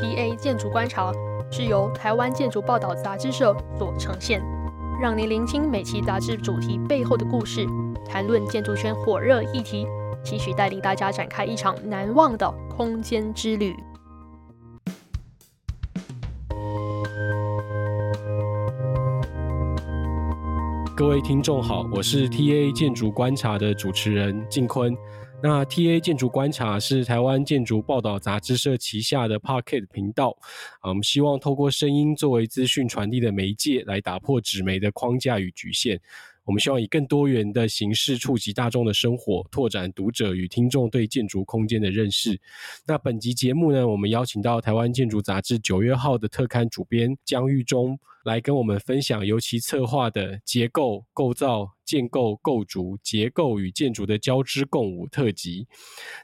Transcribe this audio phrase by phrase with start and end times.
[0.00, 1.12] TA 建筑观察
[1.50, 4.40] 是由台湾建筑报道杂志社所呈现，
[5.02, 7.66] 让您聆听每期杂志主题背后的故事，
[8.06, 9.88] 谈论建筑圈火热议题，
[10.22, 13.74] 期许带领大家展开一场难忘的空间之旅。
[20.96, 24.96] 各位听众好，我是 TA 建筑观察的主持人静坤。
[25.40, 30.36] 那 TA 建筑观察是台湾建筑报道杂志社旗下的 Pocket 频道，
[30.80, 36.00] 啊，我们希望透过声音作为资讯传递的媒介，来打破纸媒的框架与局限。
[36.44, 42.40] 我们希望以更多元的形式触及大众的生活，拓展读者与听众对建筑空间的认识。
[42.84, 47.96] 那本集节目呢，我们邀请到台湾建筑杂志九月号的特刊主编姜玉中
[48.28, 55.66] 来跟我们分享由其策划的结构、构造、建构、构筑、结构与建筑的交织共舞特辑。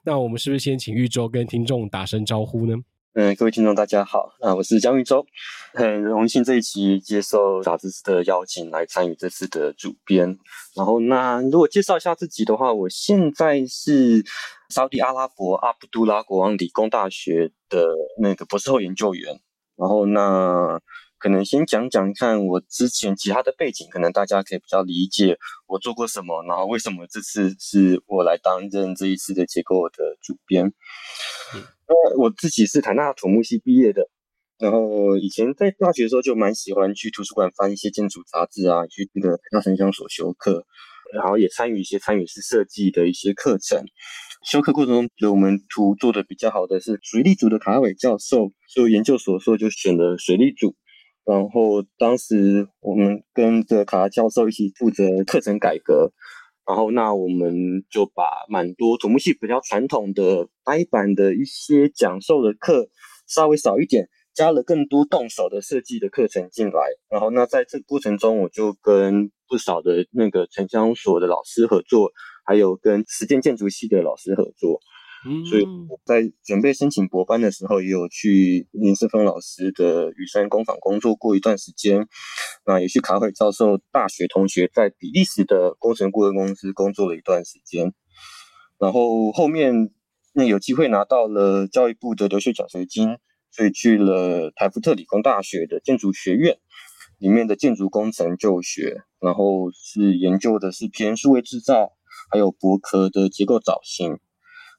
[0.05, 2.77] 那我们是不是先请育中跟听众打声招呼呢？
[3.15, 5.25] 嗯，各位听众大家好，啊，我是姜育中，
[5.73, 10.37] 很荣幸这一期接受杂志的邀请来参与这次的主编。
[10.77, 14.23] 然后，那如果介绍一下自己的话，我现在是
[14.69, 17.87] 沙地阿拉伯阿卜杜拉国王理工大学的
[18.21, 19.41] 那个博士后研究员。
[19.77, 20.81] 然后，那
[21.25, 30.67] 可能先讲讲看我之前其他的背景，可能大家可以比较理解我做过什么，然后为什么这次是我来担任这一次的结构的主编。
[31.55, 34.07] 嗯呃，我自己是台大土木系毕业的，
[34.59, 40.67] 然后以前在大学的时候就蛮喜欢去图书馆翻一些建筑杂志啊，去那个台大城乡所修课，
[41.15, 43.83] 然后也参与一些参与式设计的一些课程。
[44.45, 50.77] 修课过程中，觉得我们图做的比较好的是水利组的卡伟教授，所以研究所说就选了水利组。
[51.25, 56.13] 然后当时我们跟着卡拉教授一起负责课程改革。
[56.67, 62.89] 然后，那我们就把蛮多土木系比较传统的呆板的一些讲授的课
[63.29, 66.81] 稍微少一点，加了更多动手的设计的课程进来。
[67.11, 72.11] 然后，那在这个过程中，我就跟不少的那个城乡所的老师合作，
[72.47, 74.81] 还有跟实践建筑系的老师合作。
[75.49, 82.07] 所以我在准备申请博班的时候，也有去林世峰老师的雨山工坊工作过一段时间。
[82.67, 87.93] 那也去卡会教授大学同学在比利时的工程顾问公司工作了一段时间。
[88.79, 89.91] 然后后面
[90.35, 93.17] 那有机会拿到了教育部的留学奖学金，
[93.51, 96.59] 所以去了台福特理工大学的建筑学院
[97.19, 101.93] 里面的建筑工程就学，然后是研究的是偏数位制造，
[102.31, 104.19] 还有薄壳的结构造型。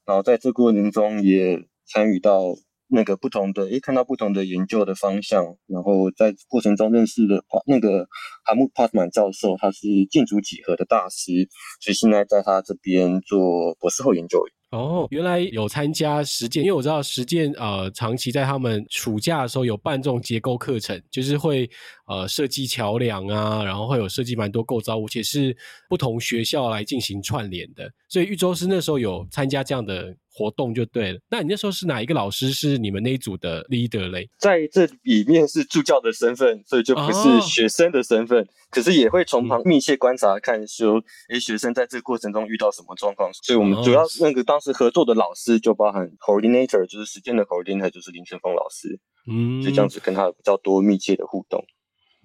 [0.05, 2.55] 然后在这过程中也参与到
[2.88, 5.43] 那个不同的，诶，看到不同的研究的方向。
[5.67, 8.07] 然后在过程中认识了那个
[8.44, 11.49] 哈姆帕特曼教授，他是建筑几何的大师，
[11.81, 14.44] 所以现在在他这边做博士后研究。
[14.71, 21.69] 哦，原来有参加实践，因为我知道实践呃长期在他们暑假的时候有办这种结构课程，就是会
[22.07, 25.55] 呃设计桥梁啊，然后会有设计蛮多构造物，且是
[25.87, 27.89] 不同学校来进行串联的。
[28.09, 31.19] 所以玉州是那时候有参加这样的活动就对了。
[31.29, 34.28] 那你那时候是哪一个老师是你们那一组的 leader 嘞？
[34.38, 43.31] 在这里面是助教的身份，所以就不是学生的身份，哦、可是也会从旁密切观察看说，诶，学生在这个过程中遇到什么状况。
[43.34, 49.00] 所以我们主要那个当时合作的老师就包含 coordinator，就是时间的 coordinator，就是林晨峰老师。
[49.28, 51.63] 嗯，就这样子跟他有比较多密切的互动。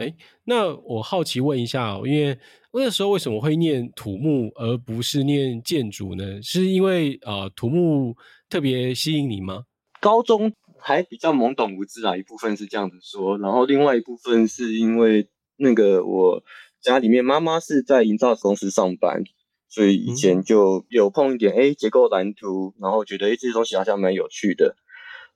[0.00, 2.38] 哎，那我好奇问一下，因为
[2.72, 6.41] 那时候为什么会念土木而不是念建筑呢？
[6.43, 8.16] 是因为呃土木
[8.49, 9.65] 特别吸引你吗？
[10.00, 16.43] 高中还比较懵懂无知啊，一部分是这样子说，然后另外一部分是因为那个我
[16.81, 19.22] 家里面妈妈是在营造公司上班，
[19.69, 24.77] 所以以前就有碰一点哎结构蓝图，然后觉得哎这些东西好像蛮有趣的，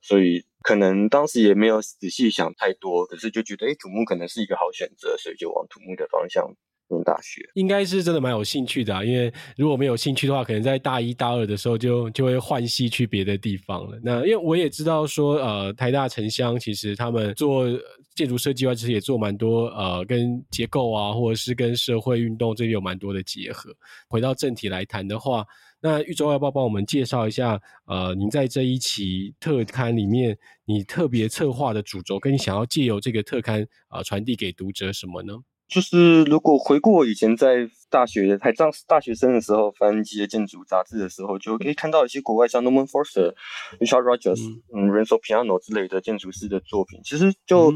[0.01, 0.43] 所以。
[0.65, 6.43] 可能当时也没有仔细想太多，可是就觉得，诶，土木可能是一个好选择，所以就往土木的方向
[6.89, 7.47] 念大学。
[7.53, 13.99] 应该是真的蛮有兴趣的啊，因为如果没有兴趣的话，可能在大一大二的时候就就会换系去别的地方了。
[14.03, 17.67] 那因为我也知道说，呃，台大城乡其实他们做
[18.15, 23.69] 建筑设计外，其实也做蛮多呃跟结构啊，或者是跟社会运动这边有蛮多的结合。
[24.09, 25.45] 回到正题来谈的话。
[25.85, 27.61] 那玉州要不要帮我们介绍一下？
[27.85, 30.35] 呃，您在这一期特刊里面，
[30.65, 35.35] 你特别策划的主轴，跟你想要借由这个特刊啊、呃，传递给读者什么呢？
[35.67, 43.35] 就是如果回顾我以前在大学还当大学生的时候，翻一些建筑杂志的时候，就可以看到一些国外像 Norman Foster、
[43.79, 44.41] Richard Rogers、
[44.73, 47.71] 嗯、Renzo Piano 之类的建筑师的作品，其实就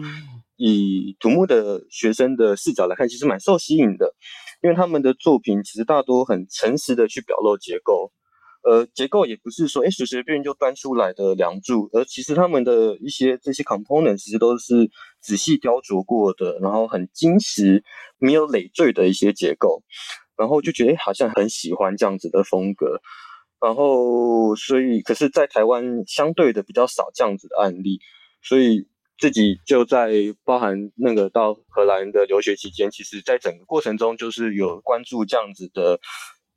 [0.56, 4.16] 以土木的学生的视角来看，其实蛮受吸引的。
[4.62, 8.12] 因为他们的作品其实大多很诚实的去表露结构，
[8.64, 14.90] 呃，结构也不是说哎随随便便就端出来的梁柱，而其实他们的一些这些 component 其实都是
[15.22, 17.84] 仔细雕琢过的，然后很精实、
[18.18, 19.82] 没有累赘的一些结构，
[20.36, 23.02] 然后就觉得好像很喜欢这样子的风格，
[23.62, 28.00] 然后所以可是，在台湾相对的比较少这样子的案例，
[28.42, 28.88] 所以
[29.20, 30.12] 自己就在
[30.46, 36.00] 包含那个到荷兰的留学期间，其实在整个过程中就是有关注这样子的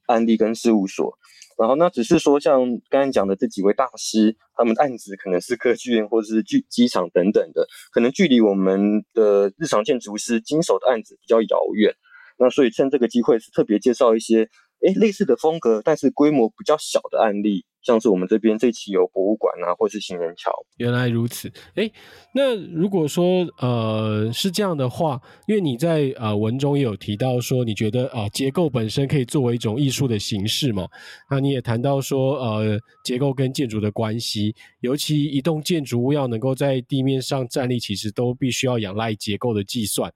[0.07, 1.19] 案例跟事务所。
[1.59, 11.95] 然后那只是说，像刚才讲的这几位大师，他们案子可能是科技院或者是剧机场等等的，可能距离我们的日常建筑师经手的案子比较遥远。
[12.39, 14.49] 那所以趁这个机会是特别介绍一些，
[14.81, 17.67] 诶类似的风格，但是规模比较小的案例。
[17.83, 20.51] 像是我们这边这期有博物馆啊，或是行人桥。
[20.77, 21.91] 原来如此，哎，
[22.35, 30.89] 那如果说呃是这样的话，因为你在呃文中也有提到说，你觉得啊、结构本身可以作为一种艺术的形式嘛？
[31.31, 40.13] 那你也谈到说呃结构跟建筑的关系，尤其一栋建筑物要能够在地面上站立，其实都必须要仰赖结构的计算。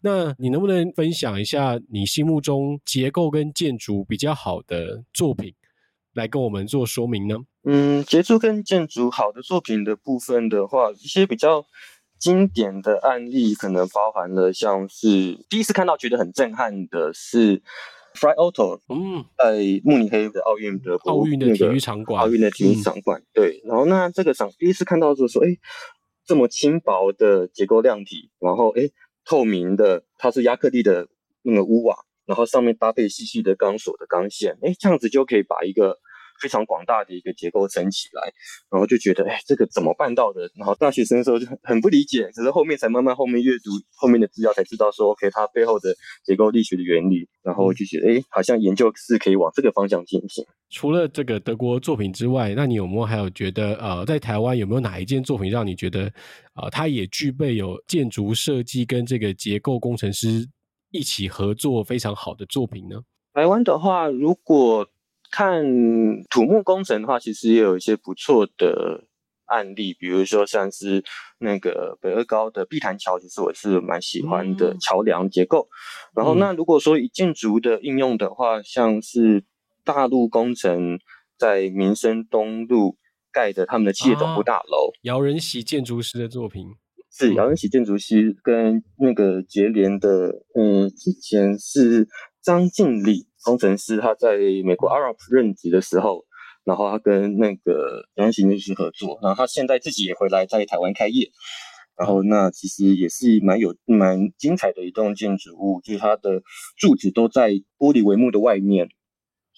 [0.00, 5.54] 那你能不能分享一下你心目中结构跟建筑比较好的作品？
[6.14, 7.36] 来跟我们做说明呢？
[7.64, 11.64] 嗯，结构跟建筑好的作品的部分的话，一些比较
[12.18, 17.62] 经典的案例，可能包含了像是第一次看到觉得很震撼的是
[18.14, 23.62] Fry Auto，嗯，在慕尼黑的奥运的奥运的体育场馆，奥运的体育场馆，对。
[23.64, 25.48] 然后那这个场第一次看到就是说，哎，
[26.26, 28.90] 这么轻薄的结构量体，然后哎，
[29.24, 31.08] 透明的，它是亚克力的
[31.42, 31.96] 那个屋瓦。
[32.30, 35.98] 然后上面搭配细细的钢索的钢线，哎，这样子就可以把一个
[36.40, 38.32] 非常广大的一个结构撑起来。
[38.70, 40.48] 然后就觉得，哎，这个怎么办到的？
[40.54, 45.92] 然后大学生的时候就很很不理解，只是后面才慢慢后面阅读后面的资料才知道说，OK，它背后的
[46.24, 47.28] 结构力学的原理。
[47.42, 50.44] 然后就觉得，哎，好像研究是可以往这个方向进行。
[50.68, 56.02] 除了这个德国作品之外，那你有没有还有觉得，呃，在台湾有没有哪一件作品让你觉得，
[56.54, 60.46] 呃，它也具备有建筑设计跟这个结构工程师
[60.90, 63.02] 一起合作非常好的作品呢？
[63.32, 64.88] 台湾的话，如果
[65.30, 65.64] 看
[66.28, 69.04] 土木工程的话，其实也有一些不错的
[69.46, 71.04] 案例，比如说像是
[71.38, 75.68] 那个北二高的碧潭桥，其实我是蛮喜欢的桥梁结构。
[75.70, 75.74] 嗯、
[76.16, 79.44] 然后，那如果说以建筑的应用的话，像是
[79.84, 80.98] 大陆工程
[81.38, 82.96] 在民生东路
[83.32, 86.66] 盖的他们的企业总部大楼，姚仁喜建筑师的作品。
[87.12, 92.08] 是姚恩喜建筑师跟那个杰联的，嗯，之前是
[92.42, 96.24] 张敬礼工程师，他在美国 Arup 任职的时候，
[96.64, 101.30] 然后他跟那个姚仁喜建筑师合作，然后他现在自己也回来在台湾开业，
[101.96, 106.42] 然后那其实也是蛮有蛮精彩的一栋建筑物，就是它的
[106.78, 108.88] 柱子都在玻璃帷幕的外面。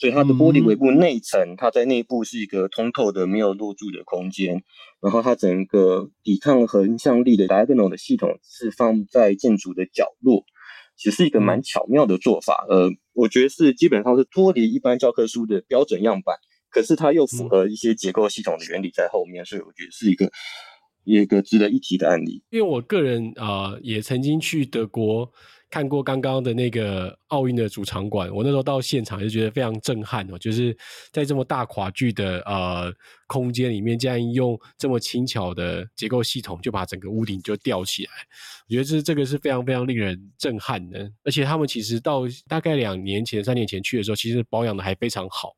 [0.03, 4.65] 所以它的玻璃尾部内层，它在内部是一个通透的、没有落柱的空间。
[5.01, 10.45] 然后它整个抵抗横向力的 diagonal 的系统是放在建筑的角落，
[10.97, 12.67] 其实是一个蛮巧妙的做法。
[12.69, 16.35] 呃，我觉得是基本上是脱离一般教科书的标准样板，
[16.69, 20.33] 可是它又符合一些结构系统的原理在后面，所以我觉得是一个
[21.05, 22.43] 一个值得一提的案例。
[22.51, 25.31] 因为我个人啊、呃，也曾经去德国。
[25.73, 30.77] 看过刚刚的那个奥运的主场馆，我那时候到现场就觉得非常震撼哦，就是
[31.11, 32.93] 在这么大跨距的呃
[33.27, 38.11] 空间里面，竟然用这么轻巧的结构系统就把整个屋顶就吊起来，
[38.69, 41.11] 我觉得这这个是非常非常令人震撼的。
[41.25, 45.55] 而且他们其实到大概两年前、三年前去的时候，其实保养的还非常好，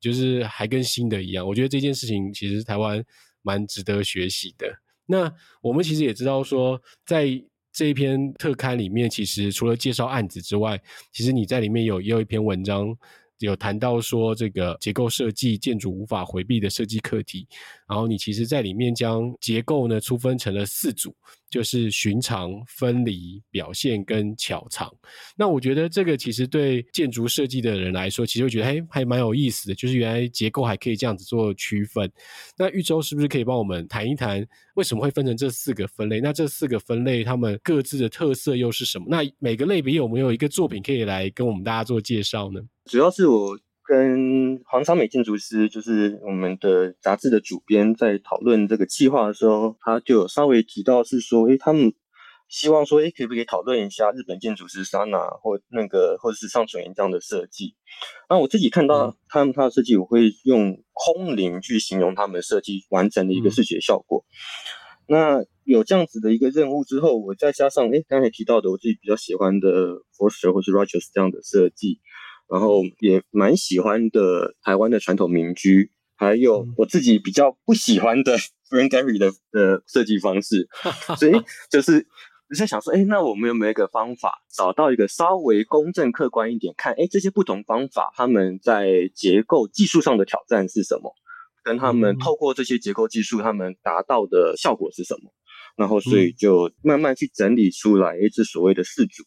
[0.00, 1.46] 就是还跟新的一样。
[1.46, 3.04] 我觉得这件事情其实台湾
[3.42, 4.66] 蛮值得学习的。
[5.04, 7.26] 那我们其实也知道说，在
[7.78, 10.76] 这一篇特刊里面，其实除了介绍案子之外，
[11.12, 12.92] 其实你在里面有也有一篇文章，
[13.38, 17.46] 有谈到说这个结构设计建筑无法回避的设计课题。
[17.88, 21.14] 然后你其实在里面将结构呢粗分成了四组。
[21.50, 24.94] 就是寻常、分离、表现跟巧藏。
[25.34, 29.74] 那我觉得这个其实对建筑设计的人来说，其实会觉得还还蛮有意思的。
[29.74, 32.12] 就是原来结构还可以这样子做区分。
[32.58, 36.20] 那玉州是不是可以帮我们谈一谈为什么会分成这四个分类？
[36.20, 39.06] 那这四个分类他们各自的特色又是什么？
[39.08, 42.60] 那每个类别有没有一个作品可以来跟我们大家做介绍呢？
[42.88, 43.58] 主要是我。
[43.90, 51.94] 跟黄昌美建筑师，就是我们的杂志的主编，在讨论这个计划的时候，他就有稍微提到是说，诶，他们
[52.50, 57.76] 希望说，诶，可不可以讨论一下日本建筑师沙纳或那个或者是上纯元这样的设计？
[58.28, 64.26] 那我自己看到他们他的设计，我会用空灵去形容他们设计完整的一个视觉效果。
[65.06, 72.00] 嗯、那有这样子的一个任务之后，我再加上诶刚才提到的我自己比较喜欢的 Foerster 或是 Rogers 这样的设计。
[72.50, 78.38] 然后也蛮喜欢的台湾的传统民居，还有我自己比较不喜欢的
[78.70, 80.68] Frank Gehry 的的设计方式，
[81.18, 81.32] 所以
[81.70, 82.06] 就是
[82.48, 91.14] 我在想说，哎，那我们有没有一个方法找到一个稍微公正客观一点，看，哎，这些不同方法他们在结构技术上的挑战是什么，
[91.62, 95.30] 跟他们透过这些结构技术，他们达到的效果是什么，
[95.76, 99.22] 然后所以就慢慢去整理出来，哎，这所谓的四组。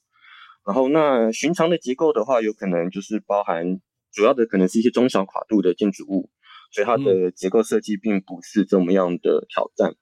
[0.65, 3.80] 然后，那寻常的结构的话，有可能就是包含
[4.12, 6.30] 主要的，可能是一些中小跨度的建筑物，
[6.72, 9.96] 所以它的结构设计并不是这么样的挑战。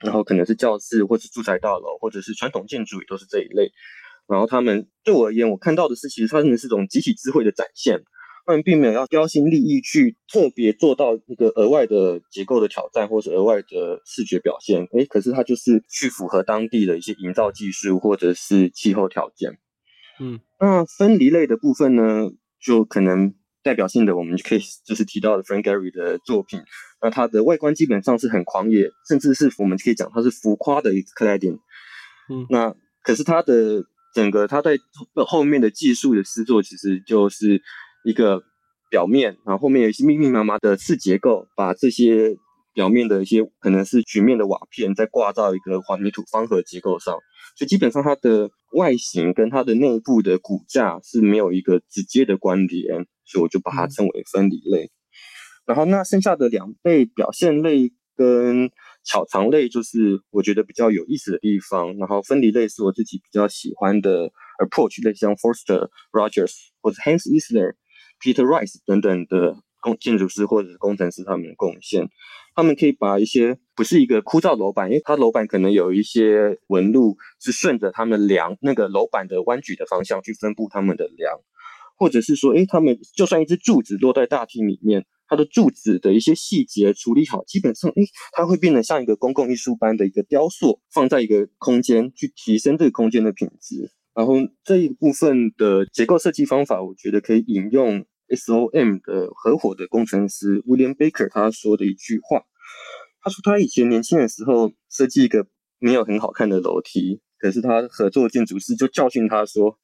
[0.00, 3.72] 然后可能是教室，或是住宅大楼，或者是传统建筑，也都是这一类。
[4.28, 8.00] 然后他们对我而言，我看到的是，其实它真的是种集体智慧的展现。
[8.46, 14.86] 他们并没有要标新立异去特别做到一个额外的结构的挑战，或是额外的视觉表现。
[14.92, 19.58] 诶，可是它就是去符合当地的一些营造技术，或者是气候条件。
[20.20, 26.60] 嗯，那分离类的部分呢，就可能代表性的，我们就可以就是提到的 Frank Gehry 的作品。
[27.00, 31.58] 那它的外观基本上是很狂野，甚至是我们可以讲它是浮夸的一个 cladding。
[32.28, 33.84] 嗯，那可是它的
[34.14, 34.76] 整个它在
[35.26, 37.62] 后面的技术的施作，其实就是
[38.04, 38.42] 一个
[38.90, 42.36] 表面，然后后面有一些密密麻麻的次结构，把这些
[42.72, 47.16] 表面的一些可能是曲面的瓦片，再挂到一个环泥土方盒结构上。
[47.56, 54.84] 所以基本上它的外形跟它的内部的骨架是没有一个直接的关联，所以我就把它称为分离类。
[54.84, 54.90] 嗯、
[55.66, 58.70] 然后那剩下的两类表现类跟
[59.04, 61.96] 巧藏类，就是我觉得比较有意思的地方。
[61.96, 64.30] 然后分离类是我自己比较喜欢的
[64.62, 67.74] approach 类，像 Forster Rogers 或者 Hans Eisler、
[68.22, 72.08] Peter Rice 等等的工建筑师或者是工程师他们的贡献。
[72.58, 81.38] 他们可以把一些不是一个枯燥楼板，因为它楼板可能有一些纹路是顺着他们梁那个楼板的弯曲的方向去分布他们的梁，
[81.96, 93.92] 或者是说，诶，他们就算一支柱子落在大厅里面，它的柱子的一些细节处理好，基本上，诶，它会变得像一个公共艺术般的一个雕塑，放在一个空间去提升这个空间的品质。
[94.16, 94.34] 然后
[94.64, 98.04] 这一部分的结构设计方法，我觉得可以引用。
[98.28, 102.44] SOM 的合伙的工程师 William Baker 他说的一句话，
[103.22, 105.46] 他说他以前年轻的时候设计一个
[105.78, 109.78] 没有很好看的楼梯，可是他合作建筑师就教训他说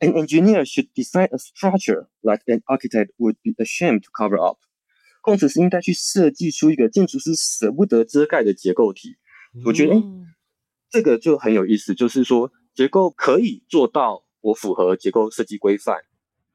[0.00, 4.58] ，An engineer should design a structure like an architect would be ashamed to cover up。
[5.22, 9.16] 工程师应该去设计出一个建筑师舍不得遮盖的结构体。
[9.64, 10.02] 我觉得，哎，
[10.90, 15.96] 这个就很有意思，就是说结构可以做到我符合结构设计规范。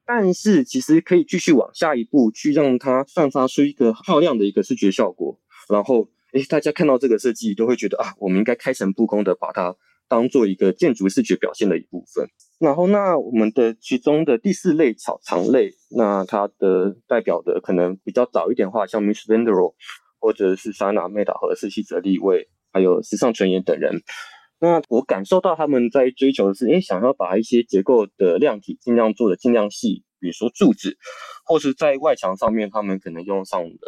[0.04, 9.76] 但是其实可以继续往下一步去让它散发出一个漂亮的一个视觉效果，然后诶，大家看到这个设计都会觉得啊，我们应该开诚布公的把它
[10.08, 12.26] 当做一个建筑视觉表现的一部分。
[12.58, 19.74] 然后那我们的其中的第四类巧藏类，那它的代表的可能比较早一点的话，像 Miss van der Rohe
[20.20, 24.02] 或者是莎娜麦达和斯希泽利卫，还有时尚纯也等人。
[24.62, 30.96] 那我感受到他们在追求的是，诶，想要把一些结构的量体尽量做的尽量细，比如说柱子，
[31.44, 33.78] 或是在外墙上面，他们可能用上的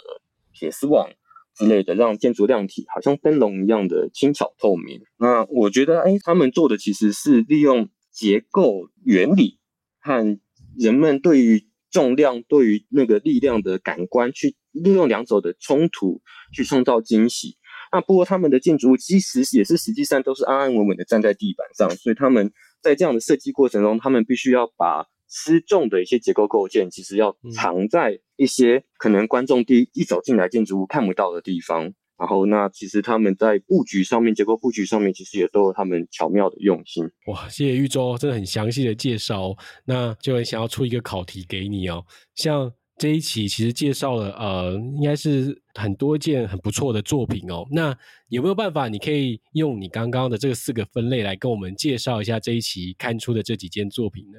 [0.52, 1.08] 铁丝网
[1.54, 5.00] 之类的，让建筑量体好像灯笼一样的轻巧透明。
[5.16, 9.60] 那我觉得，诶，他们做的其实是利用结构原理
[10.00, 10.40] 和
[10.76, 16.20] 人们对于重量、对于那个力量的感官，去利用两者的冲突，
[16.52, 17.56] 去创造惊喜。
[17.94, 22.50] 那不过他们的建筑物其实也是实际上都是安安稳稳的站在地板上，所以他们
[22.82, 31.92] 在这样的设计过程中，他们必须要把失重的一些结构构件，其实要藏在一些可能观众第一走进来建筑物看不到的地方。
[32.18, 37.04] 然后那其实他们在布局上面，结构布局上面，其实也都有他们巧妙的用心。
[37.28, 39.56] 哇，谢谢玉州，真的很详细的介绍。
[39.84, 42.72] 那就很想要出一个考题给你哦，像。
[42.96, 47.66] 这一期其实介绍了呃，应该是很多件很不错的作品哦。
[47.72, 47.96] 那
[48.28, 54.38] 有没有办法，你可以用你刚刚的这四个分类来跟我们介绍一下这一期刊出的这几件作品呢？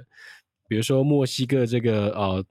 [0.68, 2.46] 比如说墨西哥这个呃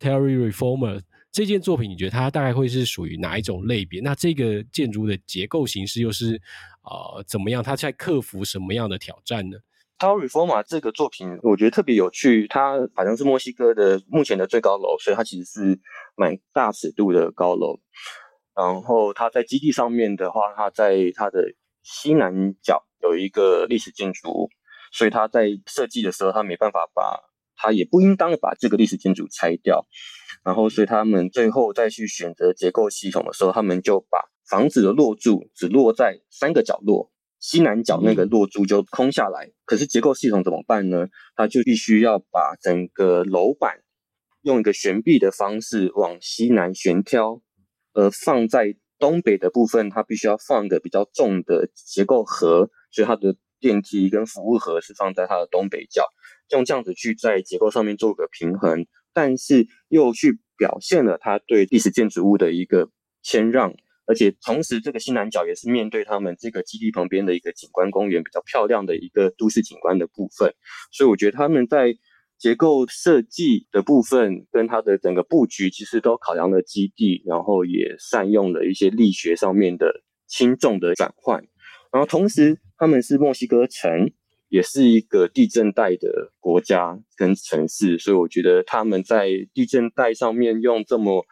[0.00, 4.00] Terry Reformer 这件作品，你觉得它大概会是属于哪一种类别？
[4.00, 6.34] 那这个建筑的结构形式又是
[6.82, 7.62] 呃怎么样？
[7.62, 9.56] 它在克服什么样的挑战呢
[9.98, 12.46] Tower Reforma 这个作品，我觉得特别有趣。
[12.48, 15.80] 它好像是墨西哥的目前的最高楼，所以它其实是
[16.16, 17.78] 蛮大尺度的高楼。
[18.54, 24.48] 然后它在基地上面的话，它在它的西南角有一个历史建筑，
[24.92, 27.20] 所以它在设计的时候，它没办法把，
[27.56, 29.86] 它也不应当把这个历史建筑拆掉。
[30.44, 37.10] 然后，所以他们最后再去选择结构系统的时候，他们就把房子的落柱只落在三个角落。
[37.44, 41.08] 西南角那个落柱就空下来，可是结构系统怎么办呢？
[41.36, 43.80] 它就必须要把整个楼板
[44.40, 47.42] 用一个悬臂的方式往西南悬挑，
[47.92, 56.02] 而放在东北的部分，它必须要放一个比较重的结构盒，所以它的电梯跟服务盒是放在它的东北角，
[56.48, 62.88] 用这样子去在结构上面做个平衡，但是又去表现了它对历史建筑物的一个
[63.22, 63.74] 谦让。
[64.06, 70.54] 而且同时，这个西南角也是面对他们这个基地旁边的一个景观公园，比较漂亮的一个都市景观的部分。
[70.92, 71.96] 所以我觉得他们在
[72.36, 81.42] 结构设计的部分跟它的整个布局，其实都考量了基地，然后也善用了一些力学上面的轻重的转换。
[81.90, 84.10] 然后同时，他们是墨西哥城，
[84.48, 91.24] 也是一个地震带的国家跟城市，所以我觉得他们在地震带上面用这么。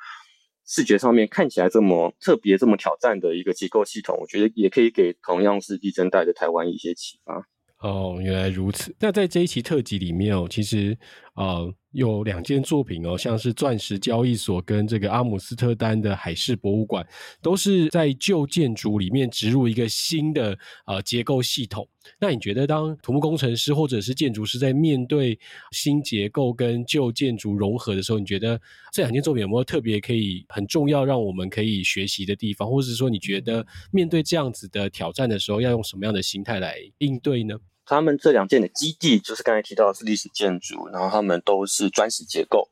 [0.73, 7.47] 视觉上面看起来这么特别、这么挑战的一个结构系统，我觉得也可以给同样是地震带的台湾一些启发。
[7.81, 8.97] 哦，原来如此。
[8.99, 10.97] 那在这一期特辑里面哦，其实
[11.35, 11.75] 呃。
[11.93, 17.07] 有两件作品哦，像是钻石交易所跟这个阿姆斯特丹的海事博物馆，
[17.41, 21.87] 都是在旧建筑里面植入一个新的呃结构系统。
[22.19, 25.39] 那你觉得，当土木工程师或者是建筑师在面对
[25.71, 28.61] 新结构跟旧建筑融合的时候，你觉得
[28.93, 37.57] 这两件作品有没有特别可以很重要让我们可以学习的地方，或者是说你觉得面对这样子的挑战的时候，要用什么样的心态来应对呢？
[37.85, 42.71] 他们这两件的基地，就是刚才提到的是历史建筑，然后他们都是砖石结构，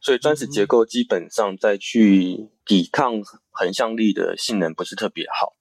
[0.00, 5.52] 所以砖石结构基本上在去抵抗横向力的性能不是特别好。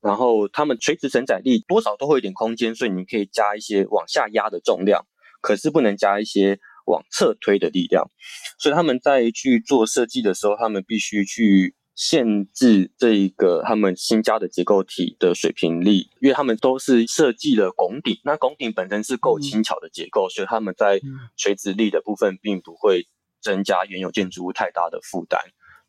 [0.00, 5.06] 然后他们垂直承载力多少都会有点空间，所以你可以加一些往下压的重量，
[5.40, 8.10] 可是不能加一些往侧推的力量。
[8.58, 11.74] 所以他们在去做设计的时候，他们必须去。
[12.00, 20.98] 限制这一个他们新加的结构体的水平力，因为他们都是设计了拱顶，那拱顶本身是够轻巧的结构，嗯、所以他们在
[21.36, 23.06] 垂直力的部分并不会
[23.42, 25.38] 增加原有建筑物太大的负担。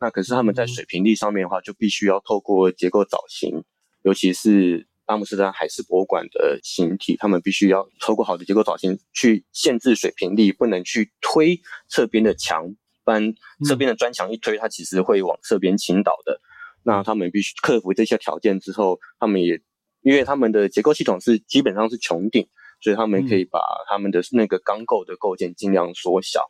[0.01, 3.63] 那可是他们在水平力上面的话，就必须要透过结构造型，
[4.03, 12.75] 尤其是阿姆斯特丹海事博物馆的形体，他们必须要透过好的结构造型去限制水平力，不能去推侧边的墙。
[13.03, 13.33] 不然
[13.66, 16.40] 侧边的砖墙一推，它其实会往侧边倾倒的。
[16.83, 19.61] 那他们必须克服这些条件之后，他们也
[20.01, 22.48] 因为他们的结构系统是基本上是穹顶，
[22.81, 26.44] 所以他们可以把他们的那个钢构的构件尽量缩小。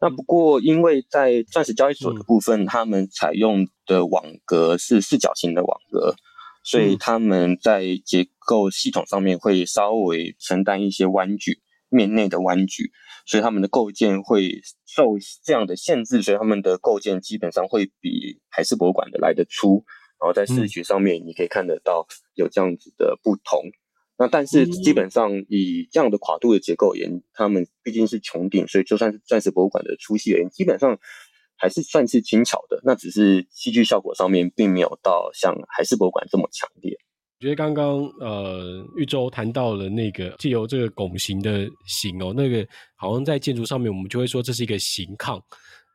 [0.00, 6.14] 那不过因为在钻石交易所的部分，他们采用的网格是四角形的网格，
[6.62, 12.92] 所以他们在结构系统上面会稍微承担一些弯矩，面内的弯矩。
[13.28, 19.84] 所以他们的构建会受这样的限制，所以他们的构建基本上会比海事博物馆的来得粗，
[20.18, 23.60] 然后在视觉上面你可以看得到有这样子的不同。
[23.66, 23.72] 嗯、
[24.16, 30.98] 那但是基本上以这样的跨度的结构而言，他们毕竟是穹顶，所以就算是钻石博物馆的粗细而言，基本上
[31.54, 32.80] 还是算是轻巧的。
[32.82, 36.96] 那只是戏剧效果上面并没有到像海事博物馆这么强烈。
[37.40, 45.40] 我觉得刚刚呃，玉洲谈到了那个借由这个拱形的形哦，那个好像在建筑上面，我们就会说这是一个形抗，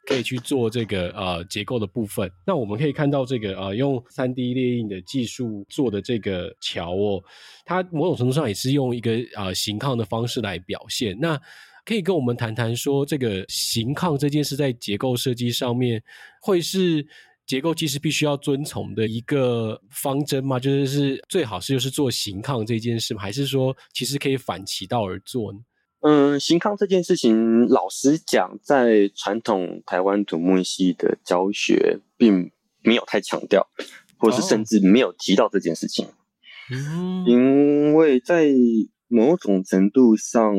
[0.08, 2.32] 可以去做这个呃结构的部分。
[2.46, 7.22] 那我们可以看到这个呃用三 D 列印的技术做的这个桥哦，
[7.66, 11.14] 它某种程度上也是用一个呃形抗的方式来表现。
[11.20, 11.38] 那
[11.84, 16.02] 可以跟我们谈谈说，这个形抗这件事在结构设计上面
[16.42, 17.06] 会是。
[17.46, 23.22] 结构其实必须要遵从的一个方针嘛，就是是最好是就是做形抗这件事吗？
[23.22, 25.60] 还是说其实可以反其道而做呢？
[26.06, 32.52] 嗯，形抗这件事情，老实讲，在传统台湾土木系的教学并
[32.82, 33.66] 没有太强调，
[34.18, 36.06] 或是甚至没有提到这件事情。
[36.72, 38.52] 嗯，因为在
[39.08, 40.56] 某种程度上，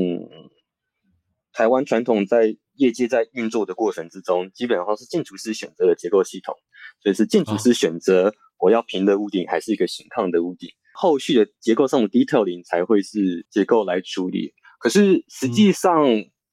[1.52, 6.54] 台湾传统在业界在运作的过程之中，基本上是建筑师选择的结构系统，
[7.02, 14.54] 所以是建筑师选择我要平的屋顶还是一个形抗的屋顶，后续的结构上的 detailing 才会是结构来处理。
[14.78, 16.04] 可是实际上，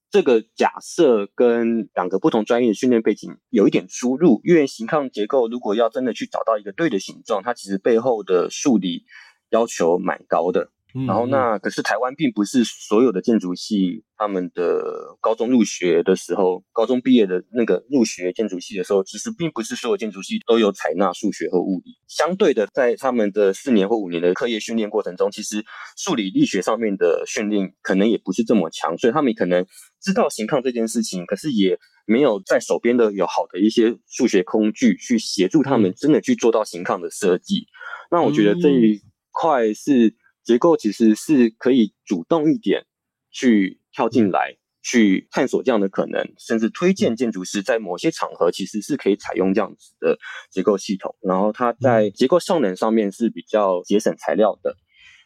[0.10, 9.06] 这个假设跟两个不同专业的训练背景有一点出入，因为形抗结构如果要真的去找到一个对的形状，它其实背后的数理
[9.50, 10.70] 要求蛮高的。
[11.08, 14.84] 然后那可是台湾并不是所有的建筑系，他们的
[15.22, 21.98] 高中入学的时候，高中毕业的那个入学建筑系的时候，其实并不是所有建筑系都有采纳数学和物理。
[22.08, 25.64] 相对的，在他们的四年或五年的课业训练过程中，其实
[25.98, 29.66] 数理力学上面的训练可能也不是这么强，所以他们可能
[30.02, 37.68] 知道形抗这件事情，可是也没有在手边的有好的一些数学工具去协助他们真的去做到形抗的设计。
[38.12, 39.02] 那我觉得这一
[39.32, 40.16] 块是。
[40.44, 42.86] 结构其实是可以主动一点
[43.32, 50.18] 去跳进来，去探索这样的可能，甚至推荐建筑师在某些场合其实是可以采用这样子的
[50.50, 51.16] 结构系统。
[51.22, 54.76] 然后它在结构效能上面是比较节省材料的，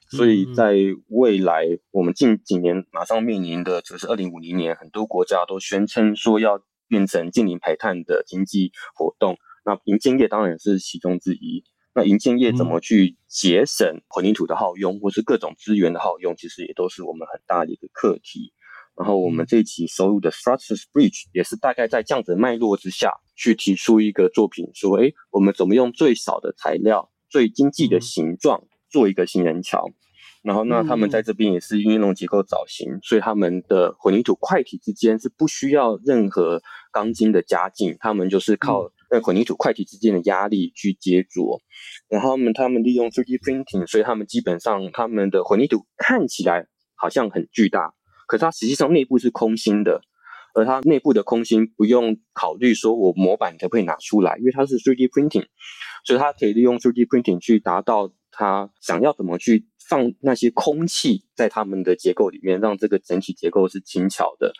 [0.10, 0.75] 所以在
[1.08, 9.38] 未来我们近几年马上面临的就是二零五零年，很多国家都宣称说要变成近零排碳的经济活动。
[9.63, 11.63] 那银建业当然是其中之一。
[11.95, 18.51] 那营建业怎么去节省混凝土的耗用，或是各种资源的耗用，其实也都是我们很大的一个课题。
[18.97, 29.89] 然后我们这一期收录的 Structures Bridge 也是大概在这样子的脉络之下去提出一个作品，说，诶，我们怎么用最少的材料、最经济的形状做一个行人桥？
[30.43, 41.62] 然后，那他们在这边也是运用结构造型，所以他们的混凝土块体之间是不需要任何钢筋的加劲，他们就是靠混凝土块体之间的压力去接着。
[42.10, 47.93] 然后他们他们利用 3D printing，所以他们基本上他们的混凝土看起来好像很巨大。
[48.28, 50.01] 可是它实际上内部是空心的，
[50.56, 55.45] 而它内部的空心不用考虑说我模板可不可以拿出来，因为它是 3D printing，
[56.04, 64.51] 所以它可以利用 3D printing 去达到它想要怎么去放那些空气在他们的结构里面，让这个整体结构是轻巧的。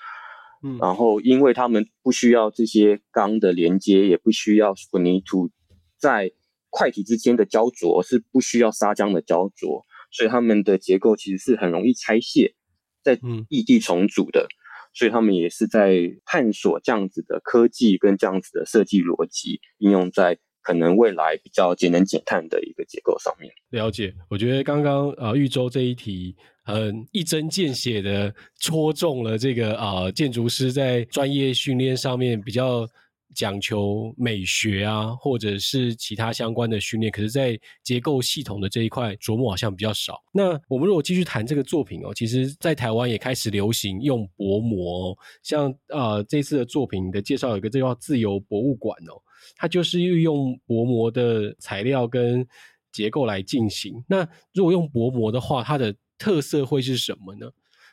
[0.66, 5.52] 嗯，然后因为他们不需要这些钢的连接，也不需要混凝土
[6.00, 6.32] 在
[6.72, 12.56] 块体之间的胶着，是不需要砂浆的胶着，所以他们的结构其实是很容易拆卸。
[13.04, 14.48] 在异地重组的，
[14.92, 23.54] 所以他们也是在探索这样子的科技跟这样子的设计逻辑，应用在可能未来比较节能减碳的一个结构上面。
[23.70, 32.86] 了解，我觉得刚刚呃玉州这一题很一针见血的戳中了这个啊、呃、建筑师在专业训练上面比较。
[33.34, 40.24] 讲求美学啊，或者是其他相关的训练，可是，在结构系统的这一块琢磨好像比较少。
[40.32, 49.20] 那我们如果继续谈这个作品哦，其实，在台湾也开始流行用薄膜哦，像呃这次的作品的介绍有一个叫自由博物馆哦，
[49.58, 52.46] 它就是运用薄膜的材料跟
[52.92, 54.04] 结构来进行。
[54.08, 57.52] 那如果用薄膜的话，它的特色会是什么呢？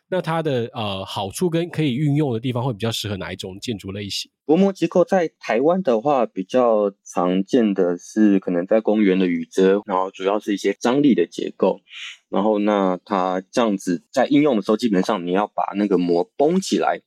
[0.08, 4.30] 那它的呃好处跟可以运用的地方会比较适合哪一种建筑类型？
[4.44, 11.80] 薄膜结构在台湾的话，比较常见的是可能在公园的雨遮，然后主要是一些张力的结构。
[12.28, 17.00] 然后那它这样子在应用的时候，基本上你要把那个膜绷起来。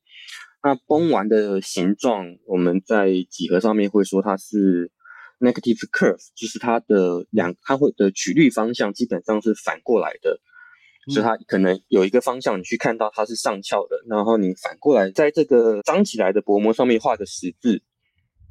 [0.65, 4.91] 那崩完的形状，我们在几何上面会说它是
[5.39, 10.41] negative curve，就是它的两它会的曲率方向基本上是反过来的。
[11.13, 17.83] 所以它可能有一个方向，你去看到它是上翘的，然后你反过来在这个张起来的薄膜上面画个十字，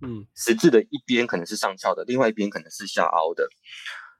[0.00, 3.48] 嗯，十字的一边可能是上翘的，另外一边可能是下凹的。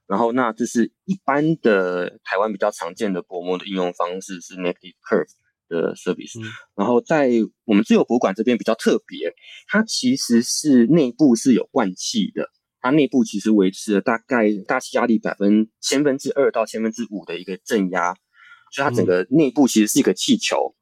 [0.09, 5.31] 然后那这是一般的台湾比较常见的薄膜的应用方式是 negative curve
[5.83, 6.41] 的 service。
[6.41, 6.47] 嗯。
[6.77, 7.31] 然后在
[7.65, 9.35] 我们自由博物馆这边比较特别，
[9.67, 12.51] 它其实是内部是有灌气的。
[12.81, 18.15] 它内部其实维持了大概大气压力百分千分之二到千分之五的一个正压，
[18.71, 20.75] 所以它整个内部其实是一个气球。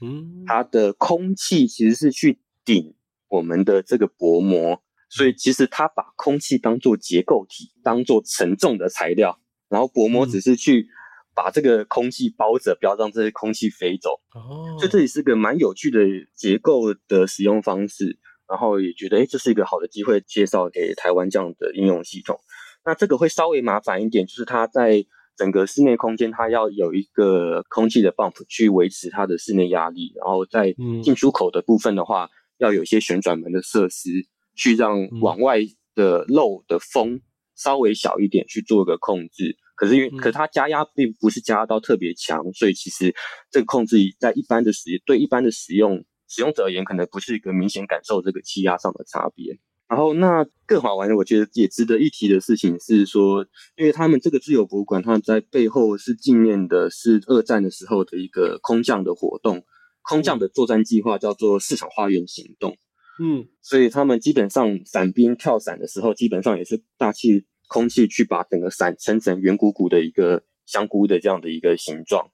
[0.00, 2.94] 嗯，它的空气其实是去顶
[3.28, 10.86] 我们的这个薄膜，所以其实它把空气当做结构体，当做沉重的材料，然后薄膜只是去
[11.34, 14.20] 把这个空气包着，不要让这些空气飞走。
[14.34, 16.00] 哦，所以这里是个蛮有趣的
[16.34, 18.18] 结构的使用方式。
[18.48, 22.36] 然后也觉得，哎，这是一个好的机会，介绍给台湾这样的应用系统。
[22.84, 30.12] 那这个会稍微麻烦一点，就是它在整个室内空间，它要有一个空气的 bump 去维持它的室内压力。
[30.16, 34.10] 然后在进出口的部分的话，嗯、要有一些旋转门的设施，
[34.56, 35.60] 去让往外
[35.94, 37.20] 的漏的风
[37.54, 39.58] 稍微小一点，去做个控制。
[39.80, 43.14] 可是因为，可是它加压并不是加压到特别强，所以其实
[43.50, 46.04] 这个控制在一般的使对一般的使用。
[46.32, 49.58] 使用者而言，可能不是一个明显感受这个气压上的差别。
[49.88, 53.44] 然后，那更好玩的，我觉得也值得一提的事情是说，
[53.76, 59.64] 因为他们这个自由博物馆，它在背后是纪念的是二战的时候的一个空降的活动，
[60.02, 62.76] 空降的作战计划叫做市场花园行动。
[63.20, 72.30] 嗯，所以他们基本上伞兵跳伞的时候，基本上也是大气空气去把整个伞撑成圆鼓鼓的一个香菇的这样的一个形状，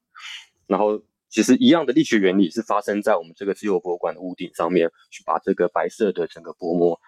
[0.67, 1.03] 然后。
[1.29, 6.99] 其实一样的力学原理是发生在我们这个自由博物馆的屋顶上面，去把这个白色的整个薄膜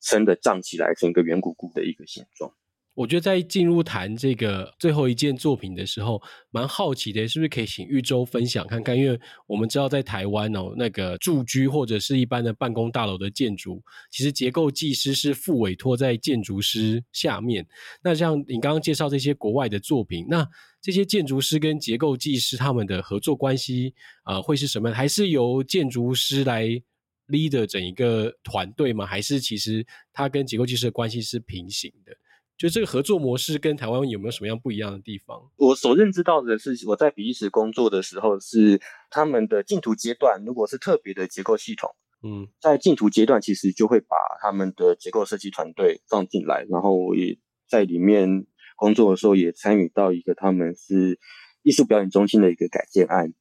[0.00, 2.52] 撑的胀起来，成一个圆鼓鼓的一个形状。
[2.98, 8.98] 我觉得在进入谈这个最后一件作品的时候，蛮好奇的，是不是可以请玉洲分享看看？
[8.98, 13.80] 因为我们知道在台湾哦，那个住居或者是一般的办公大楼的建筑，
[14.10, 17.64] 其实结构技师是副委托在建筑师下面。
[18.02, 20.44] 那像你刚刚介绍这些国外的作品，那
[20.82, 24.90] 这些建筑师跟结构技师他们的合作关系啊、呃，会是什么？
[24.90, 26.66] 还是由建筑师来
[27.28, 29.06] leader 整一个团队吗？
[29.06, 32.12] 还是其实他跟结构技师的关系是平行的？
[32.58, 35.48] 就这个合作模式跟台湾有没有什么样不一样的地方？
[35.56, 41.88] 我所认知到的是，我在比利时工作的时候，是他们的竞图阶段，如果是特别的结构系统，
[42.24, 48.44] 嗯，在竞图阶段其实就会把他们的结构设计团队放进来，然后我也在里面
[48.74, 51.20] 工作的时候也参与到一个他们是
[51.62, 53.32] 艺术表演中心的一个改建案，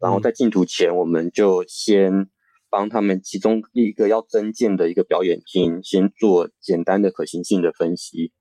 [0.00, 2.28] 然后在竞图前，我们就先
[2.68, 8.32] 帮他们其中一个要增建的一个表演厅，先做简单的可行性的分析。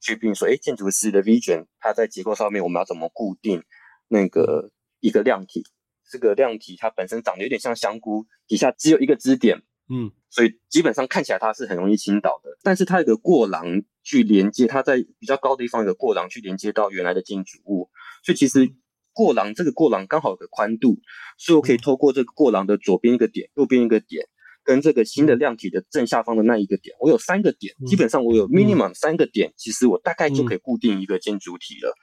[0.00, 3.62] 去并说，哎，建筑师的 vision，它在结构上面我们要怎么固定
[4.08, 5.62] 那个一个量体？
[6.10, 12.50] 这个量体它本身长得有点像香菇，底下只有一个支点，嗯，所以基本上看起来它是很容易倾倒的。
[12.62, 17.90] 但是它有个过廊去连接，它在比较高的地方有个过廊去连接到原来的建筑物，
[18.24, 18.68] 所以其实
[19.12, 20.98] 过廊这个过廊刚好有个宽度，
[21.38, 24.26] 所以我可以透过这个过廊的左边一个点，右边一个点。
[24.62, 31.94] 跟这个新的量体的正下方的那一个点，我有三个点，基本上我有 minimum 三个点，其实我大概就可以固定一个建筑体了。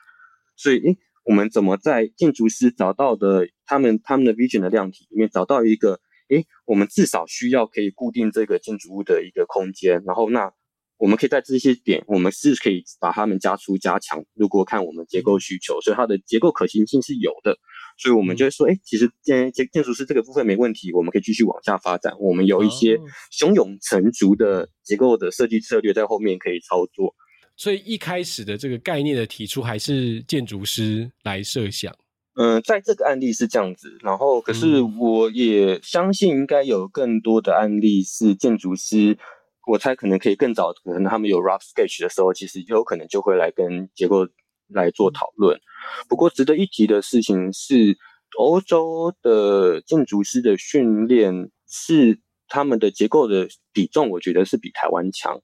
[0.55, 10.51] 所以，诶，我们怎么在建筑师找到的他们他们的 vision 的量体里面找到一个，诶，我们至少需要可以固定这个建筑物的一个空间，然后那
[10.97, 14.25] 我们可以在这些点，我们是可以把它们加粗加强。
[14.33, 17.59] 如果看我们结构需求，所以它的结构可行性是有的。
[17.97, 22.13] 所以我们就会说，哎、欸，其实建建建筑师这个部分没问题，我们可以继续往下发展。
[22.19, 22.99] 我们有一些
[23.31, 27.15] 胸有成竹的结构的设计策略在后面可以操作。
[27.55, 31.91] 所以一开始的这个概念的提出，还是建筑师来设想。
[32.35, 39.17] 嗯、呃，在这个案例是这样子，然后可是我也相信应该有更多的案例是建筑师，
[39.65, 44.27] 我猜可能可以更早，可能他们有 rough sketch 的时候，其实有可能就会来跟结构
[44.67, 45.59] 来做讨论。
[46.07, 47.97] 不过，值得一提的事情是，
[48.37, 55.41] 欧洲的建筑师的训练是他们的结构的比重，我觉得是比台湾强。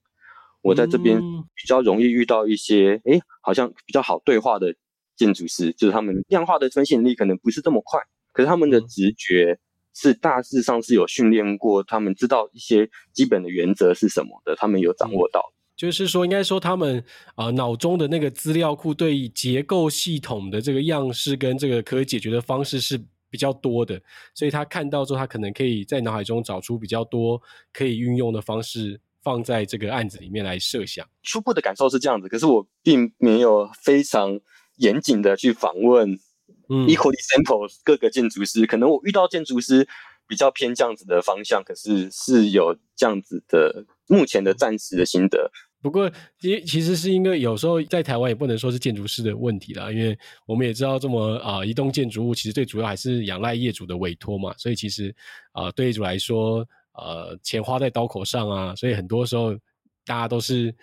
[0.61, 1.19] 我在这边
[1.55, 4.73] 比较容易遇到一些，哎，好像比较好对话的
[5.15, 7.99] 建筑师，就是他们量化的分析能力可能不是这么快，
[8.31, 9.59] 可是他们的直觉
[9.93, 15.53] 是大致上是有训练过，他们知道一些基本的原则是什么的，他们有掌握到。
[15.75, 17.03] 就是说，应该说他们
[17.35, 22.97] 啊脑中的那个资料库对结构系统的这个样式跟这个可以解决的方式是
[23.29, 23.99] 比较多的，
[24.35, 27.41] 所以他看到之后，他可能可以在脑海中找出比较多
[27.73, 31.05] 可以运用的方式，放在这个案子里面来设想。
[31.23, 34.39] 初步的感受是这样子，可是我并没有非常
[34.77, 36.19] 严谨的去访问，
[36.69, 39.87] 嗯，equally sample 各个建筑师，可能我遇到建筑师
[40.27, 43.87] 比较偏这样子的方向，可是是有这样子的。
[44.07, 45.49] 目前的暂时的心得，
[45.81, 55.13] 不过其其实是因为有时候在台湾也不能说是建筑师的问题啦，因为我们也知道这么啊、呃，一栋建筑物其实最主要还是仰赖业主的委托嘛，所以其实
[55.51, 59.53] 啊、呃，对业主来说，呃，钱花在刀口上啊，所以很多时候
[60.05, 60.73] 大家都是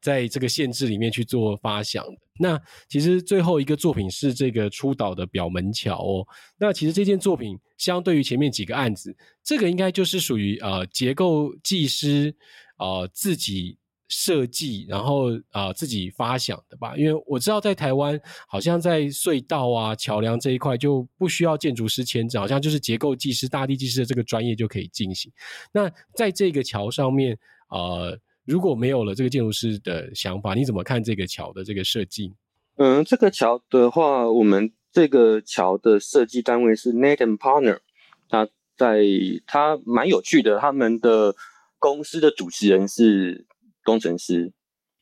[0.00, 2.04] 在这个限制里面去做发想。
[2.40, 12.34] 那其实最后一个作品是这个出岛的表门桥哦，那其实这件作品相对于前面几个案子，这个应该就是属于呃结构技师。
[12.78, 13.76] 呃，自己
[14.10, 16.96] 设计，然后呃自己发想的吧。
[16.96, 25.30] 因为我知道在台湾，好像在隧道啊、桥梁这一块就不需要建筑师签证，好像就是结构技师、大地技师的这个专业就可以进行。
[25.72, 27.38] 那在这个桥上面，
[27.68, 32.32] 呃，如果没有了这个建筑师的想法，你怎么看这个桥的这个设计？
[32.76, 37.80] 嗯，这个桥的话，我们这个桥的设计单位是 Nathan & Partner，
[38.28, 39.02] 他在
[39.46, 41.34] 他蛮有趣的，他们的。
[41.78, 43.46] 公司的主持人是
[43.84, 44.52] 工程师，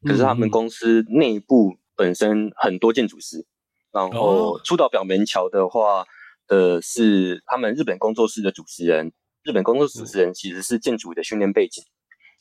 [0.05, 3.47] 可是他们公司内部本身很多建筑师。
[3.93, 6.05] 然后出岛表门桥的话，
[6.49, 9.13] 呃，是他们日本工作室的主持人。
[9.43, 11.83] 日本工作室主持人其实是建筑的训练背景，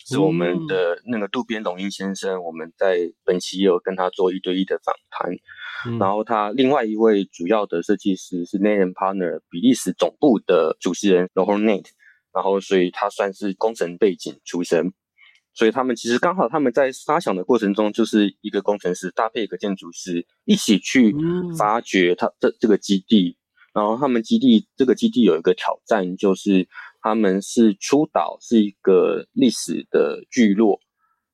[0.06, 2.44] 是我们的那个渡边龙英先生。
[2.44, 5.32] 我们在本期也有跟他做一对一的访谈。
[6.00, 11.86] 然后他另外一位主要的设计师是 Knight & Partner 比利时总部的主持人 Laurent Knight。
[12.36, 14.92] 然后，所以他算是工程背景出身，
[15.54, 21.16] 所以他们其实刚好他们在发想的过程中，就是一个工程师搭配一个建筑师一起去
[21.58, 23.38] 发掘他这这个基地。
[23.74, 26.68] 然后他们基地这个基地有一个挑战，就是
[27.02, 30.80] 他们是出岛是一个历史的聚落，